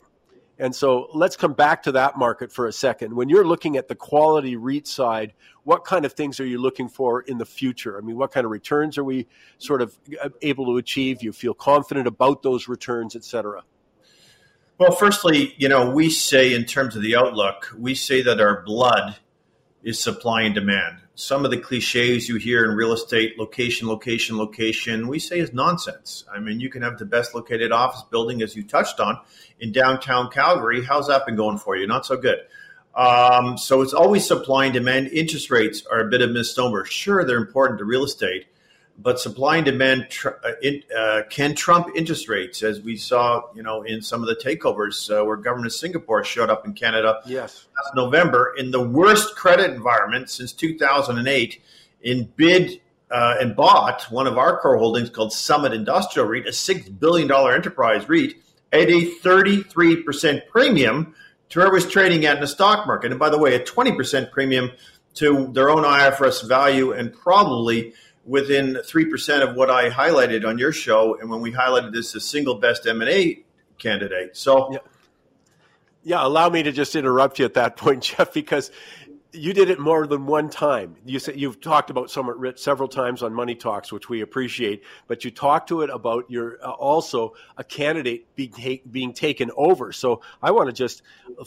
And 0.60 0.76
so 0.76 1.08
let's 1.14 1.36
come 1.36 1.54
back 1.54 1.84
to 1.84 1.92
that 1.94 2.18
market 2.18 2.52
for 2.52 2.66
a 2.66 2.74
second. 2.74 3.16
When 3.16 3.30
you're 3.30 3.46
looking 3.46 3.78
at 3.78 3.88
the 3.88 3.96
quality 3.96 4.56
REIT 4.56 4.88
side, 4.88 5.34
what 5.64 5.86
kind 5.86 6.04
of 6.04 6.14
things 6.14 6.40
are 6.40 6.46
you 6.46 6.58
looking 6.60 6.90
for 6.90 7.22
in 7.22 7.38
the 7.38 7.46
future? 7.46 7.98
I 7.98 8.02
mean, 8.02 8.18
what 8.18 8.32
kind 8.32 8.44
of 8.44 8.52
returns 8.52 8.98
are 8.98 9.04
we 9.04 9.28
sort 9.60 9.84
of 9.84 9.98
uh, 10.22 10.30
able 10.42 10.66
to 10.66 10.78
achieve? 10.78 11.22
You 11.22 11.32
feel 11.32 11.54
confident 11.54 12.08
about 12.08 12.42
those 12.42 12.68
returns, 12.68 13.16
et 13.16 13.24
cetera? 13.24 13.64
Well, 14.80 14.92
firstly, 14.92 15.56
you 15.58 15.70
know, 15.70 15.90
we 15.90 16.12
say 16.12 16.54
in 16.54 16.66
terms 16.66 16.96
of 16.96 17.02
the 17.02 17.16
outlook, 17.16 17.74
we 17.76 17.96
say 17.96 18.22
that 18.22 18.40
our 18.40 18.62
blood 18.62 19.16
is 19.82 20.00
supply 20.00 20.44
and 20.44 20.54
demand. 20.54 21.00
Some 21.16 21.46
of 21.46 21.50
the 21.50 21.58
cliches 21.58 22.30
you 22.30 22.36
hear 22.36 22.64
in 22.64 22.76
real 22.76 22.94
estate, 22.94 23.40
location, 23.40 23.88
location, 23.88 24.38
location, 24.38 25.08
we 25.08 25.18
say 25.18 25.40
is 25.40 25.52
nonsense. 25.52 26.26
I 26.32 26.40
mean, 26.40 26.60
you 26.60 26.70
can 26.70 26.84
have 26.84 27.00
the 27.00 27.06
best 27.06 27.34
located 27.34 27.72
office 27.72 28.04
building, 28.12 28.44
as 28.44 28.56
you 28.56 28.62
touched 28.62 29.00
on, 29.00 29.20
in 29.60 29.72
downtown 29.72 30.30
Calgary. 30.30 30.84
How's 30.84 31.08
that 31.08 31.26
been 31.26 31.36
going 31.36 31.58
for 31.58 31.76
you? 31.76 31.88
Not 31.88 32.06
so 32.06 32.16
good. 32.16 32.38
Um, 32.94 33.58
so 33.58 33.82
it's 33.82 33.94
always 33.94 34.28
supply 34.28 34.66
and 34.66 34.76
demand. 34.76 35.08
Interest 35.08 35.50
rates 35.50 35.88
are 35.92 36.02
a 36.02 36.10
bit 36.10 36.22
of 36.22 36.30
a 36.30 36.34
misnomer. 36.34 36.86
Sure, 36.86 37.26
they're 37.26 37.38
important 37.38 37.80
to 37.80 37.86
real 37.86 38.04
estate, 38.04 38.46
but 38.98 39.20
supply 39.20 39.58
and 39.58 39.66
demand 39.66 40.08
tr- 40.10 40.30
uh, 40.44 40.52
in, 40.62 40.84
uh, 40.98 41.22
can 41.30 41.54
trump 41.54 41.88
interest 41.96 42.28
rates, 42.28 42.64
as 42.64 42.82
we 42.82 42.98
saw, 42.98 43.44
you 43.54 43.62
know, 43.62 43.84
in 43.84 44.02
some 44.02 44.24
of 44.24 44.28
the 44.28 44.36
takeovers 44.36 45.10
uh, 45.10 45.24
where 45.24 45.38
government 45.38 45.68
of 45.68 45.74
Singapore 45.74 46.24
showed 46.24 46.50
up 46.50 46.66
in 46.66 46.74
Canada 46.74 47.22
yes. 47.26 47.66
last 47.78 47.96
November 47.96 48.54
in 48.58 48.72
the 48.72 48.82
worst 48.82 49.36
credit 49.36 49.70
environment 49.72 50.30
since 50.30 50.52
2008. 50.52 51.62
In 52.04 52.32
bid 52.36 52.80
uh, 53.10 53.36
and 53.40 53.56
bought 53.56 54.04
one 54.12 54.28
of 54.28 54.38
our 54.38 54.60
core 54.60 54.78
holdings 54.78 55.10
called 55.10 55.34
Summit 55.34 55.74
Industrial 55.74 56.28
REIT, 56.28 56.48
a 56.48 56.54
six 56.54 56.88
billion 56.88 57.28
dollar 57.28 57.54
enterprise 57.54 58.08
REIT, 58.08 58.36
at 58.72 58.90
a 58.90 59.06
33 59.06 60.04
percent 60.04 60.44
premium 60.50 61.16
to 61.50 61.60
where 61.60 61.68
it 61.68 61.74
was 61.74 61.88
trading 61.88 62.26
at 62.26 62.36
in 62.36 62.42
the 62.42 62.48
stock 62.48 62.86
market. 62.86 63.12
And 63.12 63.20
by 63.20 63.30
the 63.30 63.38
way, 63.38 63.56
a 63.56 63.64
20 63.64 63.94
percent 63.94 64.32
premium 64.32 64.72
to 65.16 65.52
their 65.54 65.70
own 65.70 65.84
IFRS 65.84 66.48
value 66.48 66.92
and 66.92 67.12
probably 67.12 67.94
within 68.28 68.76
3% 68.76 69.50
of 69.50 69.56
what 69.56 69.72
I 69.72 69.90
highlighted 69.90 70.46
on 70.46 70.58
your 70.58 70.74
show. 70.74 71.18
And 71.20 71.30
when 71.30 71.42
we 71.42 71.54
highlighted 71.54 71.94
this, 71.94 72.12
the 72.12 72.20
single 72.20 72.56
best 72.56 72.86
M&A 72.86 73.44
candidate. 73.80 74.36
So, 74.36 74.74
yeah. 74.74 74.80
yeah, 76.04 76.28
allow 76.28 76.50
me 76.50 76.62
to 76.64 76.72
just 76.72 76.96
interrupt 76.96 77.40
you 77.40 77.46
at 77.46 77.54
that 77.54 77.78
point, 77.78 78.04
Jeff, 78.04 78.34
because 78.34 78.70
you 79.34 79.54
did 79.54 79.70
it 79.70 79.80
more 79.80 80.08
than 80.08 80.26
one 80.26 80.50
time. 80.50 80.96
You 81.06 81.20
said 81.20 81.40
you've 81.40 81.62
talked 81.62 81.90
about 81.90 82.10
Summit 82.10 82.38
REIT 82.38 82.60
several 82.60 82.88
times 82.88 83.24
on 83.24 83.34
Money 83.34 83.56
Talks, 83.56 83.92
which 83.92 84.10
we 84.10 84.22
appreciate. 84.22 84.84
But 85.08 85.26
you 85.26 85.32
talked 85.32 85.70
to 85.70 85.82
it 85.82 85.90
about 85.90 86.30
your 86.30 86.58
uh, 86.64 86.72
also 86.72 87.34
a 87.58 87.64
candidate 87.64 88.34
being 88.36 88.52
ta- 88.52 88.84
being 88.90 89.14
taken 89.14 89.52
over. 89.56 89.92
So 89.92 90.22
I 90.42 90.52
want 90.52 90.68
to 90.68 90.74
just 90.74 91.02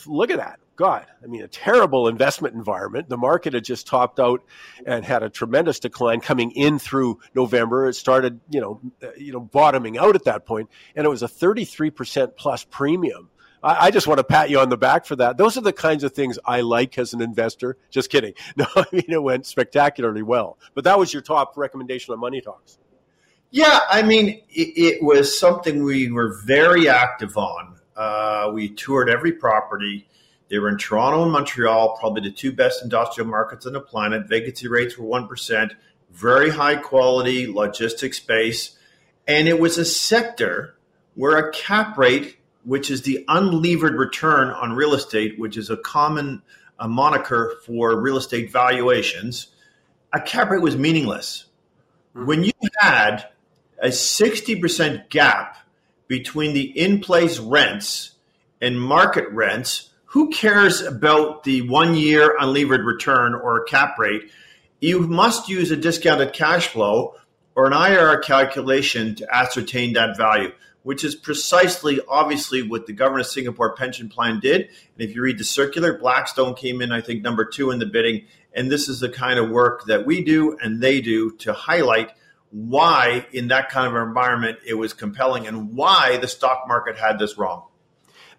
look 0.06 0.30
at 0.30 0.38
that. 0.38 0.60
God, 0.76 1.04
I 1.22 1.26
mean, 1.26 1.42
a 1.42 1.48
terrible 1.48 2.08
investment 2.08 2.54
environment. 2.54 3.08
The 3.08 3.18
market 3.18 3.52
had 3.52 3.64
just 3.64 3.86
topped 3.86 4.18
out 4.18 4.42
and 4.86 5.04
had 5.04 5.22
a 5.22 5.28
tremendous 5.28 5.78
decline 5.78 6.20
coming 6.20 6.52
in 6.52 6.78
through 6.78 7.20
November. 7.34 7.88
It 7.88 7.94
started, 7.94 8.40
you 8.48 8.60
know, 8.62 8.80
uh, 9.02 9.08
you 9.18 9.32
know, 9.32 9.40
bottoming 9.40 9.98
out 9.98 10.14
at 10.14 10.24
that 10.24 10.46
point, 10.46 10.70
and 10.96 11.04
it 11.04 11.10
was 11.10 11.22
a 11.22 11.28
33% 11.28 12.36
plus 12.36 12.64
premium 12.64 13.28
I, 13.62 13.86
I, 13.86 13.90
just 13.90 14.06
want 14.06 14.18
to 14.18 14.24
pat 14.24 14.50
you 14.50 14.58
on 14.60 14.68
the 14.68 14.76
back 14.76 15.04
for 15.04 15.16
that. 15.16 15.36
Those 15.36 15.56
are 15.56 15.60
the 15.60 15.72
kinds 15.72 16.04
of 16.04 16.12
things 16.12 16.38
I 16.44 16.60
like 16.62 16.98
as 16.98 17.12
an 17.12 17.20
investor. 17.20 17.76
Just 17.90 18.10
kidding. 18.10 18.34
No, 18.56 18.66
I 18.76 18.84
mean, 18.92 19.04
it 19.08 19.22
went 19.22 19.46
spectacularly 19.46 20.22
well. 20.22 20.58
But 20.74 20.84
that 20.84 20.98
was 20.98 21.12
your 21.12 21.22
top 21.22 21.56
recommendation 21.56 22.12
on 22.12 22.20
Money 22.20 22.40
Talks. 22.40 22.78
Yeah, 23.50 23.80
I 23.88 24.02
mean, 24.02 24.42
it, 24.50 24.78
it 24.78 25.02
was 25.02 25.38
something 25.38 25.82
we 25.82 26.10
were 26.10 26.34
very 26.44 26.88
active 26.88 27.36
on. 27.36 27.78
Uh, 27.96 28.50
we 28.52 28.68
toured 28.68 29.08
every 29.08 29.32
property. 29.32 30.08
They 30.48 30.58
were 30.58 30.68
in 30.68 30.78
Toronto 30.78 31.22
and 31.22 31.32
Montreal, 31.32 31.96
probably 31.98 32.22
the 32.22 32.34
two 32.34 32.52
best 32.52 32.82
industrial 32.82 33.28
markets 33.28 33.66
on 33.66 33.72
the 33.72 33.80
planet. 33.80 34.28
Vacancy 34.28 34.68
rates 34.68 34.98
were 34.98 35.06
1%, 35.06 35.72
very 36.10 36.50
high 36.50 36.76
quality 36.76 37.46
logistics 37.46 38.18
space. 38.18 38.76
And 39.26 39.48
it 39.48 39.60
was 39.60 39.78
a 39.78 39.84
sector 39.84 40.76
where 41.14 41.36
a 41.36 41.52
cap 41.52 41.96
rate 41.96 42.36
which 42.64 42.90
is 42.90 43.02
the 43.02 43.24
unlevered 43.28 43.96
return 43.96 44.50
on 44.50 44.72
real 44.72 44.94
estate, 44.94 45.38
which 45.38 45.56
is 45.56 45.70
a 45.70 45.76
common 45.76 46.42
a 46.80 46.88
moniker 46.88 47.56
for 47.66 48.00
real 48.00 48.16
estate 48.16 48.50
valuations, 48.50 49.48
a 50.12 50.20
cap 50.20 50.50
rate 50.50 50.62
was 50.62 50.76
meaningless. 50.76 51.44
Mm-hmm. 52.16 52.26
When 52.26 52.44
you 52.44 52.52
had 52.78 53.28
a 53.80 53.88
60% 53.88 55.10
gap 55.10 55.58
between 56.08 56.54
the 56.54 56.62
in 56.62 57.00
place 57.00 57.38
rents 57.38 58.12
and 58.60 58.80
market 58.80 59.28
rents, 59.30 59.90
who 60.06 60.30
cares 60.30 60.80
about 60.80 61.44
the 61.44 61.62
one 61.68 61.94
year 61.94 62.36
unlevered 62.40 62.84
return 62.84 63.34
or 63.34 63.58
a 63.58 63.64
cap 63.64 63.98
rate? 63.98 64.30
You 64.80 65.00
must 65.00 65.48
use 65.48 65.70
a 65.70 65.76
discounted 65.76 66.32
cash 66.32 66.68
flow 66.68 67.14
or 67.54 67.66
an 67.66 67.72
IRR 67.72 68.22
calculation 68.24 69.14
to 69.16 69.34
ascertain 69.34 69.92
that 69.92 70.16
value 70.16 70.52
which 70.82 71.04
is 71.04 71.14
precisely, 71.14 72.00
obviously, 72.08 72.62
what 72.62 72.86
the 72.86 72.92
government 72.92 73.26
of 73.26 73.32
Singapore 73.32 73.74
pension 73.74 74.08
plan 74.08 74.40
did. 74.40 74.62
And 74.62 75.08
if 75.08 75.14
you 75.14 75.22
read 75.22 75.38
the 75.38 75.44
circular, 75.44 75.98
Blackstone 75.98 76.54
came 76.54 76.80
in, 76.80 76.92
I 76.92 77.00
think, 77.00 77.22
number 77.22 77.44
two 77.44 77.70
in 77.70 77.78
the 77.78 77.86
bidding. 77.86 78.26
And 78.54 78.70
this 78.70 78.88
is 78.88 79.00
the 79.00 79.08
kind 79.08 79.38
of 79.38 79.50
work 79.50 79.84
that 79.86 80.06
we 80.06 80.24
do 80.24 80.56
and 80.60 80.80
they 80.80 81.00
do 81.00 81.32
to 81.38 81.52
highlight 81.52 82.12
why, 82.50 83.26
in 83.32 83.48
that 83.48 83.68
kind 83.68 83.86
of 83.86 84.02
environment, 84.02 84.58
it 84.66 84.74
was 84.74 84.92
compelling 84.92 85.46
and 85.46 85.72
why 85.74 86.16
the 86.16 86.26
stock 86.26 86.64
market 86.66 86.98
had 86.98 87.18
this 87.18 87.38
wrong. 87.38 87.66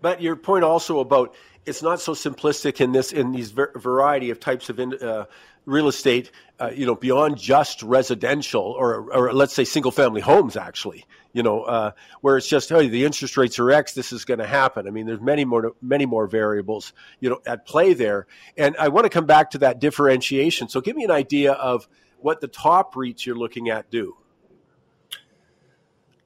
But 0.01 0.21
your 0.21 0.35
point 0.35 0.63
also 0.63 0.99
about 0.99 1.33
it's 1.65 1.81
not 1.81 2.01
so 2.01 2.13
simplistic 2.13 2.81
in 2.81 2.91
this 2.91 3.13
in 3.13 3.31
these 3.31 3.51
variety 3.51 4.31
of 4.31 4.39
types 4.39 4.69
of 4.69 4.79
uh, 4.79 5.25
real 5.65 5.87
estate, 5.87 6.31
uh, 6.59 6.71
you 6.73 6.85
know, 6.85 6.95
beyond 6.95 7.37
just 7.37 7.83
residential 7.83 8.61
or, 8.61 9.11
or 9.11 9.33
let's 9.33 9.53
say 9.53 9.63
single 9.63 9.91
family 9.91 10.21
homes, 10.21 10.57
actually, 10.57 11.05
you 11.33 11.43
know, 11.43 11.63
uh, 11.63 11.91
where 12.21 12.37
it's 12.37 12.47
just, 12.47 12.69
hey, 12.69 12.87
the 12.87 13.05
interest 13.05 13.37
rates 13.37 13.57
are 13.59 13.71
X, 13.71 13.93
this 13.93 14.11
is 14.11 14.25
going 14.25 14.39
to 14.39 14.47
happen. 14.47 14.87
I 14.87 14.91
mean, 14.91 15.05
there's 15.05 15.21
many 15.21 15.45
more, 15.45 15.73
many 15.81 16.05
more 16.05 16.27
variables, 16.27 16.93
you 17.19 17.29
know, 17.29 17.39
at 17.45 17.65
play 17.65 17.93
there. 17.93 18.27
And 18.57 18.75
I 18.77 18.89
want 18.89 19.05
to 19.05 19.09
come 19.09 19.25
back 19.25 19.51
to 19.51 19.59
that 19.59 19.79
differentiation. 19.79 20.67
So 20.69 20.81
give 20.81 20.95
me 20.95 21.03
an 21.03 21.11
idea 21.11 21.53
of 21.53 21.87
what 22.19 22.41
the 22.41 22.47
top 22.47 22.95
REITs 22.95 23.25
you're 23.25 23.35
looking 23.35 23.69
at 23.69 23.89
do. 23.89 24.17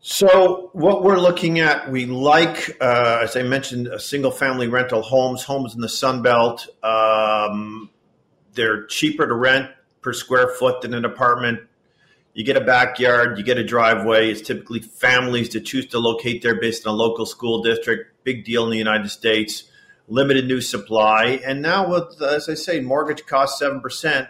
So 0.08 0.70
what 0.74 1.04
we're 1.04 1.18
looking 1.18 1.60
at, 1.60 1.92
we 1.92 2.06
like, 2.06 2.78
uh, 2.80 3.22
as 3.24 3.36
I 3.36 3.42
mentioned, 3.42 3.90
single-family 3.98 4.68
rental 4.68 5.02
homes, 5.02 5.44
homes 5.44 5.74
in 5.74 5.82
the 5.82 5.90
Sun 5.90 6.22
Belt. 6.22 6.68
Um, 6.84 7.90
they're 8.56 8.86
cheaper 8.86 9.28
to 9.28 9.34
rent 9.34 9.70
per 10.02 10.14
square 10.14 10.48
foot 10.48 10.82
than 10.82 10.94
an 10.94 11.06
apartment. 11.06 11.62
You 12.34 12.44
get 12.44 12.58
a 12.58 12.62
backyard, 12.62 13.38
you 13.38 13.44
get 13.44 13.58
a 13.58 13.64
driveway. 13.64 14.30
It's 14.30 14.42
typically 14.42 14.82
families 14.82 15.50
that 15.50 15.62
choose 15.62 15.86
to 15.88 16.00
locate 16.00 16.42
there 16.42 16.60
based 16.60 16.86
on 16.86 16.94
a 16.94 16.98
local 16.98 17.26
school 17.26 17.62
district. 17.62 18.24
Big 18.24 18.44
deal 18.44 18.66
in 18.66 18.72
the 18.72 18.78
United 18.78 19.10
States. 19.10 19.64
Limited 20.08 20.46
new 20.46 20.62
supply, 20.62 21.42
and 21.44 21.64
now 21.64 21.90
with, 21.90 22.22
as 22.22 22.48
I 22.48 22.54
say, 22.54 22.80
mortgage 22.80 23.26
costs 23.26 23.58
seven 23.58 23.82
percent. 23.82 24.28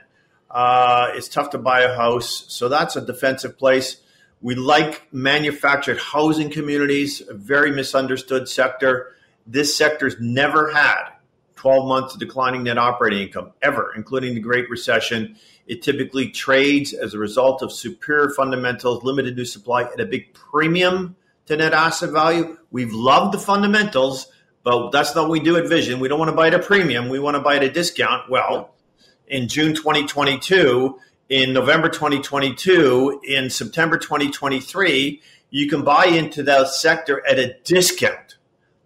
Uh, 0.50 1.08
it's 1.14 1.28
tough 1.28 1.50
to 1.50 1.58
buy 1.58 1.82
a 1.82 1.94
house, 1.94 2.46
so 2.48 2.70
that's 2.70 2.96
a 2.96 3.02
defensive 3.02 3.58
place 3.58 3.98
we 4.46 4.54
like 4.54 5.12
manufactured 5.12 5.98
housing 5.98 6.52
communities, 6.52 7.20
a 7.28 7.34
very 7.34 7.72
misunderstood 7.72 8.48
sector. 8.48 9.16
This 9.48 9.76
sector's 9.76 10.18
never 10.20 10.72
had 10.72 11.10
12 11.66 11.88
months 11.88 12.14
of 12.14 12.20
declining 12.20 12.62
net 12.62 12.78
operating 12.78 13.24
income, 13.24 13.52
ever, 13.60 13.92
including 13.96 14.36
the 14.36 14.40
Great 14.40 14.70
Recession. 14.70 15.36
It 15.66 15.82
typically 15.82 16.30
trades 16.30 16.94
as 16.94 17.16
a 17.16 17.18
result 17.18 17.64
of 17.64 17.72
superior 17.72 18.30
fundamentals, 18.30 19.04
limited 19.04 19.36
new 19.36 19.46
supply, 19.46 19.82
at 19.86 20.00
a 20.00 20.06
big 20.06 20.32
premium 20.36 21.16
to 21.48 21.58
net 21.58 21.74
asset 21.74 22.12
value. 22.12 22.56
We've 22.70 22.94
loved 22.94 23.34
the 23.34 23.40
fundamentals, 23.40 24.28
but 24.62 24.92
that's 24.92 25.16
not 25.16 25.24
what 25.24 25.32
we 25.32 25.40
do 25.40 25.58
at 25.58 25.68
Vision. 25.68 26.00
We 26.00 26.08
don't 26.08 26.20
want 26.20 26.30
to 26.30 26.36
buy 26.36 26.50
at 26.50 26.54
a 26.54 26.60
premium. 26.60 27.10
We 27.10 27.18
want 27.18 27.34
to 27.34 27.42
buy 27.42 27.56
at 27.56 27.64
a 27.64 27.72
discount. 27.72 28.30
Well, 28.30 28.76
in 29.28 29.48
June 29.48 29.74
2022, 29.74 31.00
in 31.30 31.52
November 31.52 31.90
2022, 31.90 33.22
in 33.24 33.50
September 33.50 33.98
2023, 33.98 35.20
you 35.50 35.68
can 35.68 35.84
buy 35.84 36.06
into 36.06 36.44
that 36.44 36.68
sector 36.68 37.26
at 37.28 37.40
a 37.40 37.56
discount 37.64 38.35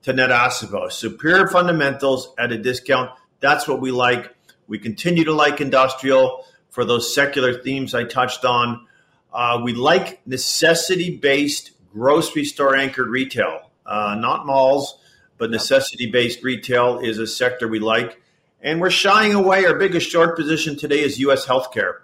to 0.03 0.13
net. 0.13 0.53
Superior 0.91 1.47
fundamentals 1.47 2.33
at 2.37 2.51
a 2.51 2.57
discount. 2.57 3.11
That's 3.39 3.67
what 3.67 3.81
we 3.81 3.91
like. 3.91 4.35
We 4.67 4.79
continue 4.79 5.23
to 5.25 5.33
like 5.33 5.61
industrial 5.61 6.45
for 6.69 6.85
those 6.85 7.13
secular 7.13 7.61
themes 7.61 7.93
I 7.93 8.03
touched 8.03 8.45
on. 8.45 8.85
Uh, 9.33 9.61
we 9.63 9.73
like 9.73 10.25
necessity 10.27 11.17
based 11.17 11.71
grocery 11.91 12.45
store 12.45 12.75
anchored 12.75 13.09
retail, 13.09 13.71
uh, 13.85 14.15
not 14.19 14.45
malls, 14.45 14.99
but 15.37 15.49
necessity 15.49 16.09
based 16.11 16.43
retail 16.43 16.99
is 16.99 17.17
a 17.17 17.27
sector 17.27 17.67
we 17.67 17.79
like. 17.79 18.21
And 18.61 18.81
we're 18.81 18.89
shying 18.89 19.33
away. 19.33 19.65
Our 19.65 19.77
biggest 19.77 20.09
short 20.09 20.35
position 20.35 20.77
today 20.77 20.99
is 20.99 21.19
U.S. 21.19 21.45
healthcare 21.45 21.99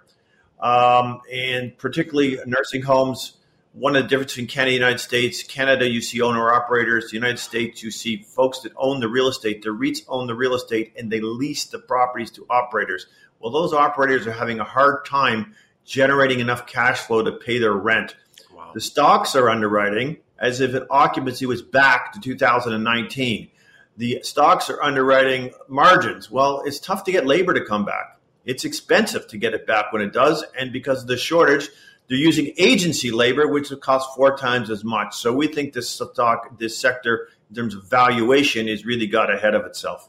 um, 0.60 1.20
and 1.32 1.76
particularly 1.78 2.38
nursing 2.46 2.82
homes. 2.82 3.36
One 3.78 3.94
of 3.94 4.04
the 4.04 4.08
differences 4.08 4.36
between 4.36 4.48
Canada 4.48 4.70
and 4.70 4.82
the 4.82 4.86
United 4.86 5.00
States, 5.00 5.42
Canada, 5.42 5.86
you 5.86 6.00
see 6.00 6.22
owner 6.22 6.50
operators. 6.50 7.10
The 7.10 7.16
United 7.16 7.38
States, 7.38 7.82
you 7.82 7.90
see 7.90 8.22
folks 8.22 8.60
that 8.60 8.72
own 8.74 9.00
the 9.00 9.08
real 9.08 9.28
estate. 9.28 9.60
The 9.60 9.68
REITs 9.68 9.98
own 10.08 10.26
the 10.26 10.34
real 10.34 10.54
estate 10.54 10.94
and 10.96 11.12
they 11.12 11.20
lease 11.20 11.66
the 11.66 11.78
properties 11.78 12.30
to 12.32 12.46
operators. 12.48 13.04
Well, 13.38 13.52
those 13.52 13.74
operators 13.74 14.26
are 14.26 14.32
having 14.32 14.60
a 14.60 14.64
hard 14.64 15.04
time 15.04 15.54
generating 15.84 16.40
enough 16.40 16.66
cash 16.66 17.00
flow 17.00 17.22
to 17.22 17.32
pay 17.32 17.58
their 17.58 17.74
rent. 17.74 18.16
Wow. 18.50 18.70
The 18.72 18.80
stocks 18.80 19.36
are 19.36 19.50
underwriting 19.50 20.16
as 20.38 20.62
if 20.62 20.72
an 20.72 20.86
occupancy 20.88 21.44
was 21.44 21.60
back 21.60 22.12
to 22.12 22.20
2019. 22.20 23.50
The 23.98 24.20
stocks 24.22 24.70
are 24.70 24.82
underwriting 24.82 25.52
margins. 25.68 26.30
Well, 26.30 26.62
it's 26.64 26.80
tough 26.80 27.04
to 27.04 27.12
get 27.12 27.26
labor 27.26 27.52
to 27.52 27.66
come 27.66 27.84
back. 27.84 28.18
It's 28.46 28.64
expensive 28.64 29.26
to 29.28 29.36
get 29.36 29.52
it 29.52 29.66
back 29.66 29.92
when 29.92 30.00
it 30.00 30.14
does, 30.14 30.44
and 30.58 30.72
because 30.72 31.02
of 31.02 31.08
the 31.08 31.18
shortage, 31.18 31.68
they're 32.08 32.18
using 32.18 32.52
agency 32.58 33.10
labor, 33.10 33.48
which 33.48 33.70
will 33.70 33.78
cost 33.78 34.14
four 34.14 34.36
times 34.36 34.70
as 34.70 34.84
much. 34.84 35.16
So 35.16 35.32
we 35.32 35.48
think 35.48 35.72
this 35.72 35.88
stock, 35.88 36.58
this 36.58 36.78
sector, 36.78 37.28
in 37.50 37.56
terms 37.56 37.74
of 37.74 37.84
valuation, 37.84 38.68
is 38.68 38.84
really 38.84 39.06
got 39.06 39.32
ahead 39.32 39.54
of 39.54 39.64
itself. 39.64 40.08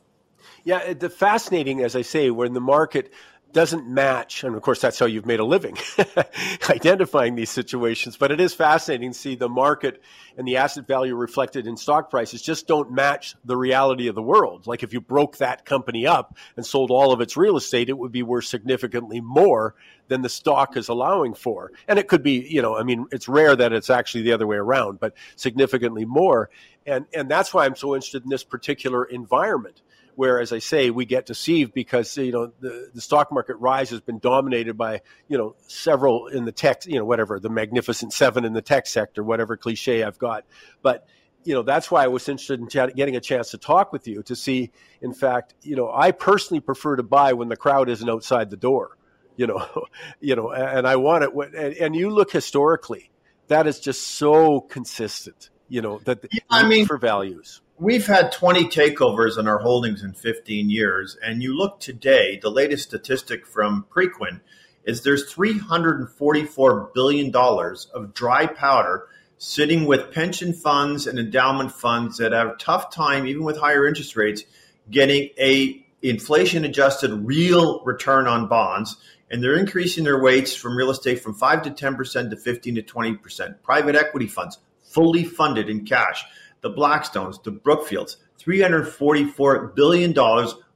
Yeah, 0.63 0.93
the 0.93 1.09
fascinating, 1.09 1.81
as 1.81 1.95
I 1.95 2.01
say, 2.01 2.29
when 2.29 2.53
the 2.53 2.61
market 2.61 3.11
doesn't 3.57 3.87
match, 3.87 4.43
and 4.43 4.55
of 4.55 4.61
course 4.61 4.79
that's 4.79 4.99
how 4.99 5.07
you've 5.07 5.25
made 5.25 5.39
a 5.39 5.43
living, 5.43 5.75
identifying 6.69 7.33
these 7.33 7.49
situations. 7.49 8.15
But 8.15 8.29
it 8.29 8.39
is 8.39 8.53
fascinating 8.53 9.13
to 9.13 9.17
see 9.17 9.33
the 9.33 9.49
market 9.49 10.03
and 10.37 10.47
the 10.47 10.57
asset 10.57 10.85
value 10.85 11.15
reflected 11.15 11.65
in 11.65 11.75
stock 11.75 12.11
prices 12.11 12.43
just 12.43 12.67
don't 12.67 12.91
match 12.91 13.35
the 13.43 13.57
reality 13.57 14.09
of 14.09 14.13
the 14.13 14.21
world. 14.21 14.67
Like 14.67 14.83
if 14.83 14.93
you 14.93 15.01
broke 15.01 15.37
that 15.37 15.65
company 15.65 16.05
up 16.05 16.37
and 16.55 16.63
sold 16.63 16.91
all 16.91 17.11
of 17.11 17.19
its 17.19 17.35
real 17.35 17.57
estate, 17.57 17.89
it 17.89 17.97
would 17.97 18.11
be 18.11 18.21
worth 18.21 18.45
significantly 18.45 19.21
more 19.21 19.73
than 20.07 20.21
the 20.21 20.29
stock 20.29 20.77
is 20.77 20.87
allowing 20.87 21.33
for. 21.33 21.71
And 21.87 21.97
it 21.97 22.07
could 22.07 22.21
be, 22.21 22.47
you 22.47 22.61
know, 22.61 22.77
I 22.77 22.83
mean, 22.83 23.07
it's 23.11 23.27
rare 23.27 23.55
that 23.55 23.73
it's 23.73 23.89
actually 23.89 24.21
the 24.21 24.33
other 24.33 24.45
way 24.45 24.57
around, 24.57 24.99
but 24.99 25.15
significantly 25.35 26.05
more. 26.05 26.51
And 26.85 27.07
and 27.11 27.27
that's 27.27 27.55
why 27.55 27.65
I'm 27.65 27.75
so 27.75 27.95
interested 27.95 28.21
in 28.21 28.29
this 28.29 28.43
particular 28.43 29.03
environment 29.03 29.81
where, 30.17 30.41
as 30.41 30.51
I 30.51 30.57
say, 30.57 30.89
we 30.89 31.05
get 31.05 31.27
deceived 31.27 31.75
because 31.75 32.17
you 32.17 32.31
know 32.31 32.51
the, 32.59 32.89
the 32.91 33.01
stock 33.01 33.31
market 33.31 33.55
rise 33.57 33.91
has 33.91 34.01
been 34.01 34.17
dominated 34.17 34.75
by 34.75 35.01
you 35.27 35.37
know 35.37 35.55
several 35.67 36.25
in 36.25 36.43
the 36.43 36.51
tech, 36.51 36.87
you 36.87 36.97
know 36.97 37.05
whatever 37.05 37.39
the 37.39 37.49
magnificent 37.49 38.11
seven 38.11 38.43
in 38.43 38.53
the 38.53 38.63
tech 38.63 38.87
sector, 38.87 39.23
whatever 39.23 39.55
cliche 39.57 40.03
I've 40.03 40.17
got, 40.17 40.43
but 40.81 41.05
you 41.43 41.53
know 41.53 41.61
that's 41.61 41.91
why 41.91 42.03
I 42.03 42.07
was 42.07 42.27
interested 42.27 42.59
in 42.59 42.67
chat, 42.67 42.95
getting 42.95 43.15
a 43.15 43.21
chance 43.21 43.51
to 43.51 43.59
talk 43.59 43.93
with 43.93 44.07
you 44.07 44.23
to 44.23 44.35
see. 44.35 44.71
In 45.01 45.13
fact, 45.13 45.53
you 45.61 45.75
know, 45.75 45.91
I 45.93 46.09
personally 46.09 46.61
prefer 46.61 46.95
to 46.95 47.03
buy 47.03 47.33
when 47.33 47.47
the 47.47 47.55
crowd 47.55 47.87
isn't 47.87 48.09
outside 48.09 48.49
the 48.49 48.57
door. 48.57 48.97
You 49.35 49.45
know, 49.45 49.85
you 50.19 50.35
know, 50.35 50.49
and 50.49 50.87
I 50.87 50.95
want 50.95 51.25
it. 51.25 51.33
When, 51.35 51.53
and, 51.55 51.75
and 51.75 51.95
you 51.95 52.09
look 52.09 52.31
historically, 52.31 53.11
that 53.49 53.67
is 53.67 53.79
just 53.79 54.01
so 54.01 54.61
consistent. 54.61 55.51
You 55.69 55.83
know 55.83 55.99
that 56.05 56.25
yeah, 56.31 56.39
I 56.49 56.67
mean 56.67 56.87
for 56.87 56.97
values 56.97 57.61
we've 57.79 58.07
had 58.07 58.31
20 58.31 58.65
takeovers 58.65 59.37
in 59.37 59.47
our 59.47 59.59
holdings 59.59 60.03
in 60.03 60.13
15 60.13 60.69
years. 60.69 61.17
And 61.21 61.43
you 61.43 61.55
look 61.55 61.79
today, 61.79 62.39
the 62.41 62.49
latest 62.49 62.83
statistic 62.83 63.45
from 63.45 63.85
Preqin 63.89 64.41
is 64.83 65.03
there's 65.03 65.31
$344 65.31 66.93
billion 66.93 67.35
of 67.35 68.13
dry 68.13 68.47
powder 68.47 69.07
sitting 69.37 69.85
with 69.85 70.11
pension 70.11 70.53
funds 70.53 71.05
and 71.05 71.19
endowment 71.19 71.71
funds 71.71 72.17
that 72.17 72.31
have 72.31 72.47
a 72.47 72.55
tough 72.55 72.91
time, 72.91 73.27
even 73.27 73.43
with 73.43 73.57
higher 73.57 73.87
interest 73.87 74.15
rates, 74.15 74.43
getting 74.89 75.29
a 75.39 75.85
inflation 76.01 76.63
adjusted 76.63 77.11
real 77.11 77.83
return 77.83 78.27
on 78.27 78.47
bonds. 78.47 78.97
And 79.29 79.43
they're 79.43 79.57
increasing 79.57 80.05
their 80.05 80.21
weights 80.21 80.55
from 80.55 80.75
real 80.75 80.89
estate 80.89 81.19
from 81.19 81.33
5 81.33 81.63
to 81.63 81.71
10% 81.71 82.29
to 82.29 82.37
15 82.37 82.75
to 82.75 82.81
20%. 82.81 83.61
Private 83.61 83.95
equity 83.95 84.27
funds 84.27 84.57
fully 84.83 85.25
funded 85.25 85.69
in 85.69 85.85
cash 85.85 86.23
the 86.61 86.69
Blackstones, 86.69 87.41
the 87.43 87.51
Brookfields, 87.51 88.17
$344 88.39 89.75
billion 89.75 90.15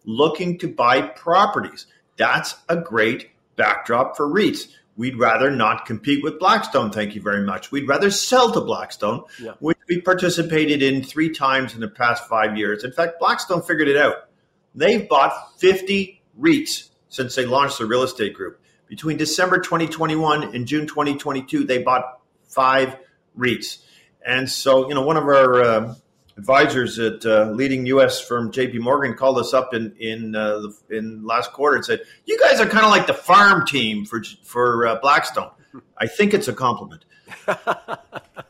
looking 0.05 0.57
to 0.59 0.67
buy 0.67 1.01
properties. 1.01 1.87
That's 2.17 2.55
a 2.69 2.77
great 2.77 3.29
backdrop 3.55 4.17
for 4.17 4.27
REITs. 4.27 4.67
We'd 4.97 5.17
rather 5.17 5.49
not 5.49 5.85
compete 5.85 6.23
with 6.23 6.37
Blackstone, 6.37 6.91
thank 6.91 7.15
you 7.15 7.21
very 7.21 7.43
much. 7.45 7.71
We'd 7.71 7.87
rather 7.87 8.11
sell 8.11 8.51
to 8.51 8.61
Blackstone, 8.61 9.23
yeah. 9.41 9.53
which 9.59 9.77
we 9.87 10.01
participated 10.01 10.83
in 10.83 11.03
three 11.03 11.29
times 11.29 11.73
in 11.73 11.79
the 11.79 11.87
past 11.87 12.27
five 12.27 12.57
years. 12.57 12.83
In 12.83 12.91
fact, 12.91 13.19
Blackstone 13.19 13.61
figured 13.61 13.87
it 13.87 13.97
out. 13.97 14.27
They've 14.75 15.07
bought 15.07 15.59
50 15.59 16.21
REITs 16.39 16.89
since 17.09 17.35
they 17.35 17.45
launched 17.45 17.77
the 17.79 17.85
real 17.85 18.03
estate 18.03 18.33
group. 18.33 18.59
Between 18.87 19.17
December 19.17 19.59
2021 19.59 20.55
and 20.55 20.67
June 20.67 20.85
2022, 20.85 21.63
they 21.63 21.81
bought 21.81 22.19
five 22.43 22.97
REITs. 23.37 23.79
And 24.25 24.49
so, 24.49 24.87
you 24.87 24.93
know, 24.93 25.01
one 25.01 25.17
of 25.17 25.23
our 25.23 25.61
uh, 25.61 25.95
advisors 26.37 26.99
at 26.99 27.25
uh, 27.25 27.51
leading 27.51 27.85
U.S. 27.87 28.19
firm 28.19 28.51
J.P. 28.51 28.79
Morgan 28.79 29.15
called 29.15 29.37
us 29.37 29.53
up 29.53 29.73
in 29.73 29.95
in 29.99 30.35
uh, 30.35 30.59
the, 30.59 30.97
in 30.97 31.25
last 31.25 31.53
quarter 31.53 31.75
and 31.75 31.85
said, 31.85 32.01
"You 32.25 32.39
guys 32.39 32.59
are 32.59 32.65
kind 32.65 32.85
of 32.85 32.91
like 32.91 33.07
the 33.07 33.13
farm 33.13 33.65
team 33.65 34.05
for 34.05 34.23
for 34.43 34.87
uh, 34.87 34.99
Blackstone." 35.01 35.51
I 35.97 36.07
think 36.07 36.33
it's 36.33 36.47
a 36.47 36.53
compliment. 36.53 37.05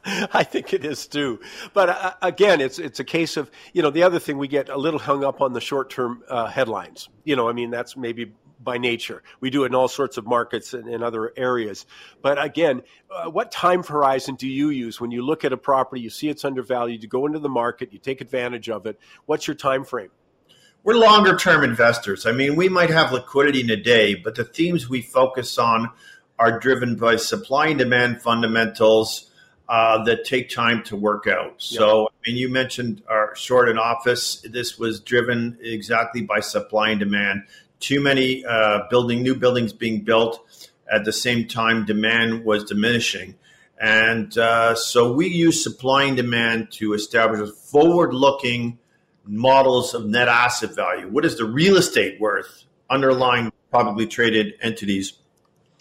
I 0.06 0.44
think 0.44 0.74
it 0.74 0.84
is 0.84 1.06
too. 1.06 1.40
But 1.74 1.90
uh, 1.90 2.14
again, 2.22 2.62
it's 2.62 2.80
it's 2.80 3.00
a 3.00 3.04
case 3.04 3.38
of 3.38 3.52
you 3.74 3.82
know 3.82 3.92
the 3.92 4.04
other 4.04 4.20
thing 4.20 4.38
we 4.38 4.48
get 4.48 4.70
a 4.70 4.78
little 4.78 5.00
hung 5.00 5.24
up 5.24 5.42
on 5.42 5.54
the 5.54 5.62
short 5.62 5.90
term 5.90 6.24
uh, 6.30 6.48
headlines. 6.48 7.10
You 7.24 7.36
know, 7.36 7.48
I 7.48 7.54
mean 7.54 7.70
that's 7.70 7.96
maybe 7.96 8.34
by 8.64 8.78
nature. 8.78 9.24
We 9.40 9.50
do 9.50 9.64
it 9.64 9.68
in 9.68 9.76
all 9.76 9.88
sorts 9.88 10.18
of 10.18 10.26
markets 10.26 10.74
and 10.74 10.88
in 10.88 11.04
other 11.04 11.32
areas. 11.36 11.86
But 12.22 12.44
again, 12.44 12.82
uh, 13.10 13.30
what 13.30 13.52
time 13.52 13.84
horizon 13.84 14.36
do 14.36 14.48
you 14.48 14.70
use 14.70 15.00
when 15.00 15.12
you 15.12 15.26
look 15.26 15.46
at 15.46 15.54
a 15.54 15.58
property, 15.58 16.02
you 16.02 16.10
see 16.10 16.30
it's 16.30 16.46
undervalued, 16.46 17.04
you 17.04 17.10
go 17.10 17.26
into 17.26 17.40
the 17.40 17.50
market, 17.50 17.94
you 17.94 18.00
take 18.00 18.22
advantage 18.22 18.70
of 18.70 18.86
it? 18.86 19.00
What's 19.26 19.48
your 19.48 19.56
time 19.56 19.84
frame? 19.84 20.10
We're 20.84 20.96
longer 20.96 21.38
term 21.38 21.64
investors. 21.64 22.26
I 22.26 22.32
mean, 22.32 22.56
we 22.56 22.68
might 22.68 22.90
have 22.90 23.12
liquidity 23.12 23.62
in 23.62 23.70
a 23.70 23.76
day, 23.76 24.16
but 24.16 24.36
the 24.36 24.44
themes 24.44 24.90
we 24.90 25.02
focus 25.02 25.60
on 25.60 25.92
are 26.40 26.60
driven 26.60 26.96
by 26.96 27.18
supply 27.18 27.68
and 27.68 27.78
demand 27.78 28.22
fundamentals 28.22 29.32
uh, 29.70 30.04
that 30.04 30.26
take 30.26 30.50
time 30.50 30.84
to 30.84 30.96
work 30.96 31.28
out. 31.28 31.54
So, 31.60 32.08
I 32.08 32.30
mean, 32.30 32.36
you 32.36 32.50
mentioned 32.50 33.04
our 33.08 33.36
short 33.36 33.70
in 33.70 33.78
office. 33.78 34.42
This 34.42 34.78
was 34.78 35.00
driven 35.00 35.58
exactly 35.62 36.24
by 36.24 36.40
supply 36.40 36.90
and 36.90 37.00
demand. 37.00 37.44
Too 37.82 38.00
many 38.00 38.46
uh, 38.46 38.84
building 38.90 39.24
new 39.24 39.36
buildings 39.36 39.74
being 39.74 40.02
built 40.02 40.40
at 40.90 41.04
the 41.04 41.12
same 41.12 41.48
time 41.48 41.86
demand 41.86 42.46
was 42.46 42.64
diminishing. 42.64 43.36
And 43.80 44.38
uh, 44.38 44.76
so 44.76 45.12
we 45.12 45.28
use 45.28 45.64
supply 45.64 46.04
and 46.04 46.16
demand 46.16 46.72
to 46.74 46.94
establish 46.94 47.50
forward 47.50 48.14
looking 48.14 48.78
models 49.26 49.96
of 49.96 50.06
net 50.06 50.28
asset 50.28 50.76
value. 50.76 51.10
What 51.10 51.26
is 51.26 51.38
the 51.38 51.46
real 51.46 51.76
estate 51.78 52.22
worth 52.22 52.66
underlying 52.90 53.52
publicly 53.72 54.06
traded 54.06 54.54
entities? 54.62 55.14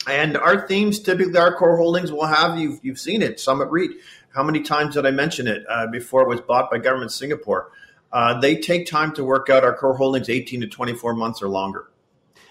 And 0.08 0.38
our 0.38 0.66
themes, 0.66 0.98
typically 0.98 1.38
our 1.38 1.54
core 1.54 1.76
holdings 1.76 2.10
will 2.10 2.24
have, 2.24 2.58
you've, 2.58 2.80
you've 2.82 2.98
seen 2.98 3.20
it, 3.20 3.38
Summit 3.38 3.68
REIT. 3.70 3.90
How 4.34 4.42
many 4.42 4.62
times 4.62 4.94
did 4.94 5.04
I 5.04 5.10
mention 5.10 5.46
it 5.46 5.64
uh, 5.68 5.88
before 5.88 6.22
it 6.22 6.28
was 6.28 6.40
bought 6.40 6.70
by 6.70 6.78
government 6.78 7.12
Singapore? 7.12 7.70
Uh, 8.12 8.40
they 8.40 8.56
take 8.56 8.86
time 8.86 9.12
to 9.12 9.24
work 9.24 9.48
out 9.48 9.64
our 9.64 9.76
core 9.76 9.96
holdings, 9.96 10.28
18 10.28 10.62
to 10.62 10.66
24 10.66 11.14
months 11.14 11.42
or 11.42 11.48
longer. 11.48 11.90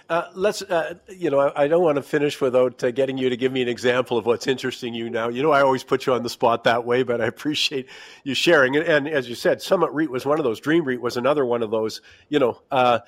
Uh, 0.10 0.28
let's, 0.34 0.63
uh, 0.63 0.96
you 1.08 1.30
know, 1.30 1.39
I, 1.39 1.66
I, 1.66 1.68
don't 1.68 1.84
want 1.84 1.98
to 1.98 2.01
finish 2.01 2.42
without 2.42 2.84
uh, 2.84 2.89
getting 2.89 3.16
you 3.16 3.30
to 3.30 3.38
give 3.38 3.51
me 3.51 3.62
an 3.62 3.68
example 3.68 4.18
of 4.18 4.25
what's 4.25 4.48
interesting 4.48 4.92
you 4.92 5.08
now. 5.08 5.30
You 5.30 5.44
know, 5.44 5.51
I 5.51 5.62
always 5.62 5.84
put 5.84 6.08
you 6.08 6.13
on 6.13 6.24
the 6.24 6.30
spot 6.32 6.63
that 6.63 6.84
way, 6.84 7.04
but 7.04 7.22
I 7.22 7.28
appreciate 7.28 7.88
you 8.24 8.34
sharing. 8.34 8.75
And, 8.75 8.88
and 8.88 9.08
as 9.08 9.30
you 9.30 9.36
said, 9.36 9.62
Summit 9.62 9.92
REIT 9.92 10.10
was 10.10 10.25
one 10.25 10.39
of 10.39 10.44
those. 10.44 10.60
Dream 10.60 10.84
REIT 10.84 11.00
was 11.00 11.16
another 11.16 11.46
one 11.46 11.62
of 11.62 11.70
those. 11.70 12.01
You 12.30 12.39
know, 12.39 12.60
uh, 12.72 13.00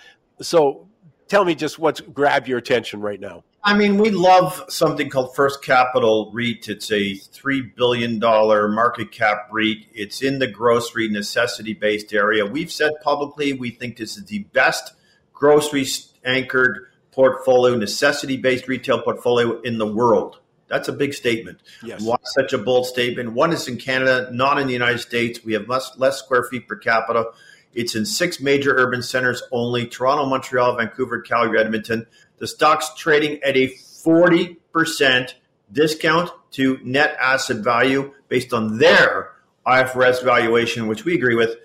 so 0.42 0.88
tell 1.28 1.44
me 1.44 1.56
just 1.56 1.80
what's 1.80 2.02
grabbed 2.02 2.48
your 2.48 2.60
attention 2.60 3.02
right 3.02 3.20
now. 3.20 3.44
I 3.64 3.76
mean, 3.76 3.98
we 3.98 4.10
love 4.10 4.64
something 4.70 5.10
called 5.10 5.36
First 5.36 5.64
Capital 5.64 6.32
REIT. 6.34 6.68
It's 6.68 6.92
a 6.92 7.14
$3 7.14 7.76
billion 7.76 8.20
market 8.20 9.12
cap 9.12 9.50
REIT. 9.52 9.86
It's 9.94 10.24
in 10.24 10.40
the 10.40 10.48
grocery 10.48 11.08
necessity 11.10 11.74
based 11.74 12.12
area. 12.12 12.46
We've 12.46 12.72
said 12.72 12.94
publicly 13.04 13.54
we 13.54 13.70
think 13.70 13.98
this 13.98 14.18
is 14.18 14.26
the 14.26 14.40
best 14.40 14.94
grocery 15.34 15.86
anchored 16.26 16.88
portfolio, 17.12 17.76
necessity 17.76 18.38
based 18.38 18.68
retail 18.68 19.02
portfolio 19.02 19.62
in 19.62 19.78
the 19.78 19.88
world. 19.88 20.40
That's 20.68 20.88
a 20.88 20.94
big 20.94 21.14
statement. 21.14 21.60
Yes. 21.84 22.02
Why 22.02 22.16
such 22.24 22.54
a 22.54 22.58
bold 22.58 22.88
statement? 22.88 23.34
One 23.34 23.52
is 23.52 23.68
in 23.68 23.78
Canada, 23.78 24.30
not 24.32 24.58
in 24.58 24.68
the 24.68 24.74
United 24.74 25.00
States. 25.00 25.44
We 25.44 25.54
have 25.54 25.68
less, 25.68 25.92
less 25.98 26.18
square 26.18 26.44
feet 26.44 26.68
per 26.68 26.78
capita. 26.78 27.26
It's 27.74 27.96
in 27.96 28.06
six 28.06 28.40
major 28.40 28.76
urban 28.76 29.04
centers 29.04 29.44
only 29.52 29.86
Toronto, 29.86 30.26
Montreal, 30.26 30.78
Vancouver, 30.78 31.22
Calgary, 31.22 31.60
Edmonton. 31.60 32.08
The 32.42 32.48
stock's 32.48 32.92
trading 32.96 33.40
at 33.44 33.56
a 33.56 33.68
40% 33.68 35.34
discount 35.72 36.32
to 36.54 36.80
net 36.84 37.16
asset 37.22 37.58
value 37.58 38.16
based 38.30 38.52
on 38.52 38.80
their 38.80 39.30
IFRS 39.68 40.24
valuation, 40.24 40.88
which 40.88 41.06
we 41.06 41.14
agree 41.14 41.36
with. 41.36 41.58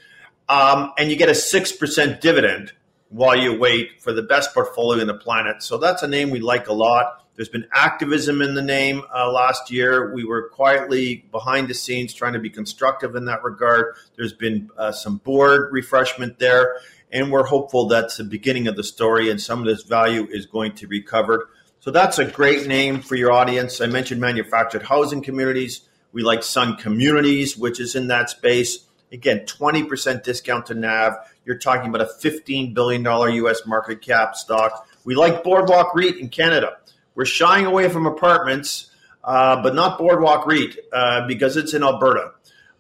Um, 0.51 0.93
and 0.99 1.11
you 1.11 1.17
get 1.17 1.31
a 1.31 1.33
6% 1.33 2.21
dividend 2.21 2.75
while 3.09 3.39
you 3.39 3.59
wait 3.59 4.03
for 4.03 4.13
the 4.13 4.21
best 4.21 4.53
portfolio 4.53 5.01
in 5.01 5.07
the 5.07 5.15
planet. 5.15 5.63
So 5.63 5.79
that's 5.79 6.03
a 6.03 6.09
name 6.09 6.29
we 6.29 6.41
like 6.41 6.69
a 6.69 6.75
lot. 6.75 7.25
There's 7.37 7.49
been 7.49 7.69
activism 7.73 8.43
in 8.43 8.55
the 8.55 8.63
name 8.63 9.03
uh, 9.15 9.31
last 9.31 9.71
year. 9.71 10.13
We 10.15 10.25
were 10.25 10.51
quietly 10.51 11.25
behind 11.31 11.69
the 11.69 11.75
scenes 11.75 12.13
trying 12.13 12.35
to 12.35 12.39
be 12.39 12.51
constructive 12.51 13.15
in 13.15 13.27
that 13.27 13.43
regard. 13.43 13.95
There's 14.17 14.33
been 14.35 14.71
uh, 14.77 14.93
some 14.93 15.19
board 15.19 15.73
refreshment 15.73 16.39
there, 16.39 16.77
and 17.13 17.31
we're 17.31 17.45
hopeful 17.45 17.89
that's 17.89 18.17
the 18.17 18.25
beginning 18.25 18.67
of 18.67 18.77
the 18.77 18.83
story 18.83 19.31
and 19.31 19.41
some 19.41 19.61
of 19.61 19.67
this 19.67 19.83
value 19.83 20.27
is 20.31 20.47
going 20.47 20.73
to 20.77 20.87
be 20.87 21.03
covered. 21.03 21.43
So 21.81 21.91
that's 21.91 22.19
a 22.19 22.25
great 22.25 22.67
name 22.67 23.01
for 23.01 23.15
your 23.15 23.33
audience. 23.33 23.81
I 23.81 23.87
mentioned 23.87 24.21
manufactured 24.21 24.83
housing 24.83 25.23
communities. 25.23 25.83
We 26.13 26.23
like 26.23 26.43
Sun 26.43 26.77
Communities, 26.77 27.57
which 27.57 27.79
is 27.79 27.95
in 27.95 28.09
that 28.09 28.31
space. 28.31 28.87
Again, 29.13 29.41
20% 29.47 30.25
discount 30.25 30.67
to 30.67 30.75
NAV. 30.75 31.15
You're 31.45 31.59
talking 31.59 31.89
about 31.89 32.01
a 32.01 32.11
$15 32.29 32.75
billion 32.75 33.05
US 33.05 33.67
market 33.67 34.03
cap 34.03 34.35
stock. 34.35 34.89
We 35.05 35.15
like 35.15 35.45
Boardwalk 35.45 35.95
REIT 35.95 36.17
in 36.17 36.29
Canada. 36.29 36.79
We're 37.15 37.25
shying 37.25 37.67
away 37.67 37.89
from 37.89 38.07
apartments, 38.07 38.91
uh, 39.23 39.63
but 39.63 39.75
not 39.75 39.99
Boardwalk 39.99 40.47
REIT 40.47 40.77
uh, 40.93 41.27
because 41.27 41.57
it's 41.57 41.73
in 41.73 41.85
Alberta. 41.85 42.33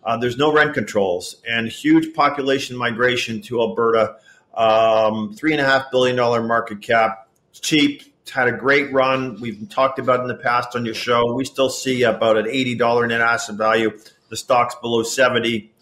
Uh, 0.06 0.16
there's 0.16 0.36
no 0.36 0.52
rent 0.52 0.72
controls 0.72 1.42
and 1.46 1.66
huge 1.66 2.14
population 2.14 2.76
migration 2.76 3.42
to 3.42 3.60
Alberta. 3.60 4.16
Um, 4.54 5.34
Three 5.34 5.52
and 5.52 5.60
a 5.60 5.64
half 5.64 5.90
billion 5.90 6.14
dollar 6.16 6.42
market 6.42 6.80
cap. 6.80 7.28
Cheap. 7.52 8.02
Had 8.32 8.48
a 8.48 8.52
great 8.52 8.92
run. 8.92 9.40
We've 9.40 9.68
talked 9.68 9.98
about 9.98 10.20
in 10.20 10.28
the 10.28 10.36
past 10.36 10.74
on 10.74 10.84
your 10.84 10.94
show. 10.94 11.34
We 11.34 11.44
still 11.44 11.70
see 11.70 12.04
about 12.04 12.36
an 12.36 12.46
eighty 12.48 12.76
dollar 12.76 13.06
net 13.06 13.20
asset 13.20 13.56
value. 13.56 13.98
The 14.30 14.36
stock's 14.36 14.76
below 14.76 15.02
seventy. 15.02 15.72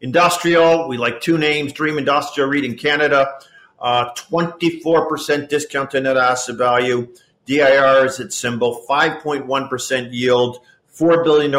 Industrial, 0.00 0.88
we 0.88 0.98
like 0.98 1.20
two 1.20 1.38
names 1.38 1.72
Dream 1.72 1.96
Industrial 1.96 2.48
REIT 2.48 2.64
in 2.64 2.76
Canada, 2.76 3.38
uh, 3.80 4.10
24% 4.14 5.48
discount 5.48 5.90
to 5.92 6.00
net 6.00 6.18
asset 6.18 6.56
value. 6.56 7.08
DIR 7.46 8.04
is 8.04 8.20
its 8.20 8.36
symbol, 8.36 8.84
5.1% 8.88 10.08
yield, 10.12 10.58
$4 10.96 11.24
billion 11.24 11.50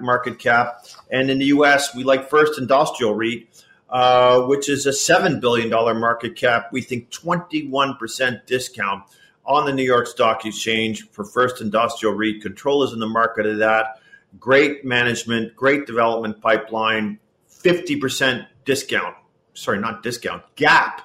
market 0.00 0.38
cap. 0.38 0.86
And 1.10 1.30
in 1.30 1.38
the 1.38 1.46
US, 1.46 1.94
we 1.94 2.04
like 2.04 2.28
First 2.28 2.58
Industrial 2.58 3.14
REIT, 3.14 3.48
uh, 3.88 4.42
which 4.42 4.68
is 4.68 4.86
a 4.86 4.90
$7 4.90 5.40
billion 5.40 5.70
market 5.70 6.34
cap. 6.34 6.70
We 6.72 6.82
think 6.82 7.10
21% 7.10 8.46
discount 8.46 9.04
on 9.44 9.66
the 9.66 9.72
New 9.72 9.84
York 9.84 10.06
Stock 10.06 10.44
Exchange 10.44 11.08
for 11.10 11.24
First 11.24 11.60
Industrial 11.60 12.14
REIT. 12.14 12.42
Controllers 12.42 12.92
in 12.92 12.98
the 12.98 13.06
market 13.06 13.46
of 13.46 13.58
that. 13.58 14.00
Great 14.40 14.84
management, 14.84 15.54
great 15.54 15.86
development 15.86 16.40
pipeline, 16.40 17.18
50% 17.50 18.46
discount, 18.64 19.14
sorry, 19.52 19.78
not 19.78 20.02
discount, 20.02 20.42
gap 20.56 21.02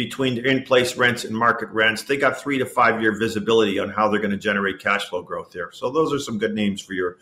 between 0.00 0.34
the 0.34 0.48
in 0.48 0.62
place 0.62 0.96
rents 0.96 1.24
and 1.26 1.36
market 1.36 1.68
rents. 1.72 2.04
They 2.04 2.16
got 2.16 2.40
three 2.40 2.56
to 2.56 2.64
five 2.64 3.02
year 3.02 3.12
visibility 3.18 3.78
on 3.78 3.90
how 3.90 4.08
they're 4.08 4.18
going 4.18 4.30
to 4.30 4.38
generate 4.38 4.78
cash 4.78 5.10
flow 5.10 5.20
growth 5.20 5.52
there. 5.52 5.70
So 5.72 5.90
those 5.90 6.10
are 6.10 6.18
some 6.18 6.38
good 6.38 6.54
names 6.54 6.80
for 6.80 6.94
your 6.94 7.18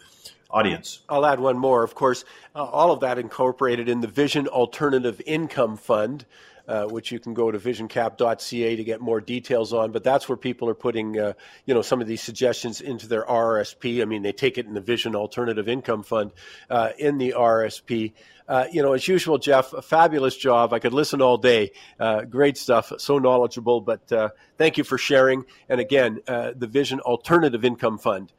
audience. 0.49 1.01
I'll 1.09 1.27
add 1.27 1.41
one 1.41 1.59
more. 1.59 1.83
Of 1.83 1.97
course, 1.97 2.25
uh, 2.55 2.63
all 2.63 2.93
of 2.93 3.01
that 3.01 3.19
incorporated 3.19 3.89
in 3.89 4.01
the 4.01 4.07
Vision 4.07 4.47
Alternative 4.47 5.21
Income 5.27 5.79
Fund. 5.79 6.25
Uh, 6.69 6.85
which 6.85 7.11
you 7.11 7.19
can 7.19 7.33
go 7.33 7.51
to 7.51 7.59
visioncap.ca 7.59 8.77
to 8.77 8.85
get 8.85 9.01
more 9.01 9.23
details 9.23 9.73
on. 9.73 9.91
But 9.91 10.05
that's 10.05 10.29
where 10.29 10.37
people 10.37 10.69
are 10.69 10.75
putting, 10.75 11.19
uh, 11.19 11.33
you 11.65 11.73
know, 11.73 11.81
some 11.81 12.03
of 12.03 12.07
these 12.07 12.21
suggestions 12.21 12.83
into 12.83 13.09
their 13.09 13.25
RSP. 13.25 14.03
I 14.03 14.05
mean, 14.05 14.21
they 14.21 14.33
take 14.33 14.59
it 14.59 14.67
in 14.67 14.75
the 14.75 14.83
Vision 14.83 15.17
Alternative 15.17 15.67
Income 15.67 16.03
Fund 16.03 16.33
uh, 16.69 16.91
in 16.99 17.17
the 17.17 17.33
RSP. 17.39 18.13
Uh, 18.47 18.67
you 18.71 18.83
know, 18.83 18.93
as 18.93 19.09
usual, 19.09 19.39
Jeff, 19.39 19.73
a 19.73 19.81
fabulous 19.81 20.37
job. 20.37 20.75
I 20.75 20.79
could 20.79 20.93
listen 20.93 21.23
all 21.23 21.39
day. 21.39 21.73
Uh, 21.99 22.25
great 22.25 22.59
stuff. 22.59 22.93
So 22.99 23.19
knowledgeable. 23.19 23.81
But 23.81 24.37
thank 24.59 24.77
you 24.77 24.85
for 24.85 24.99
sharing. 24.99 25.47
And 25.71 25.81
again, 25.81 26.21
the 26.27 26.69
Vision 26.71 27.01
Alternative 27.01 27.65
Income 27.65 27.97
Fund 27.97 28.31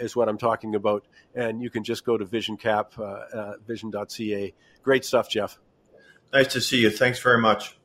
is 0.00 0.16
what 0.16 0.28
I'm 0.28 0.38
talking 0.38 0.74
about. 0.74 1.06
And 1.36 1.62
you 1.62 1.70
can 1.70 1.84
just 1.84 2.04
go 2.04 2.18
to 2.18 2.24
visioncap, 2.24 3.60
vision.ca. 3.64 4.54
Great 4.82 5.04
stuff, 5.04 5.30
Jeff. 5.30 5.56
Nice 6.32 6.52
to 6.52 6.60
see 6.60 6.78
you. 6.78 6.90
Thanks 6.90 7.18
very 7.18 7.38
much. 7.38 7.76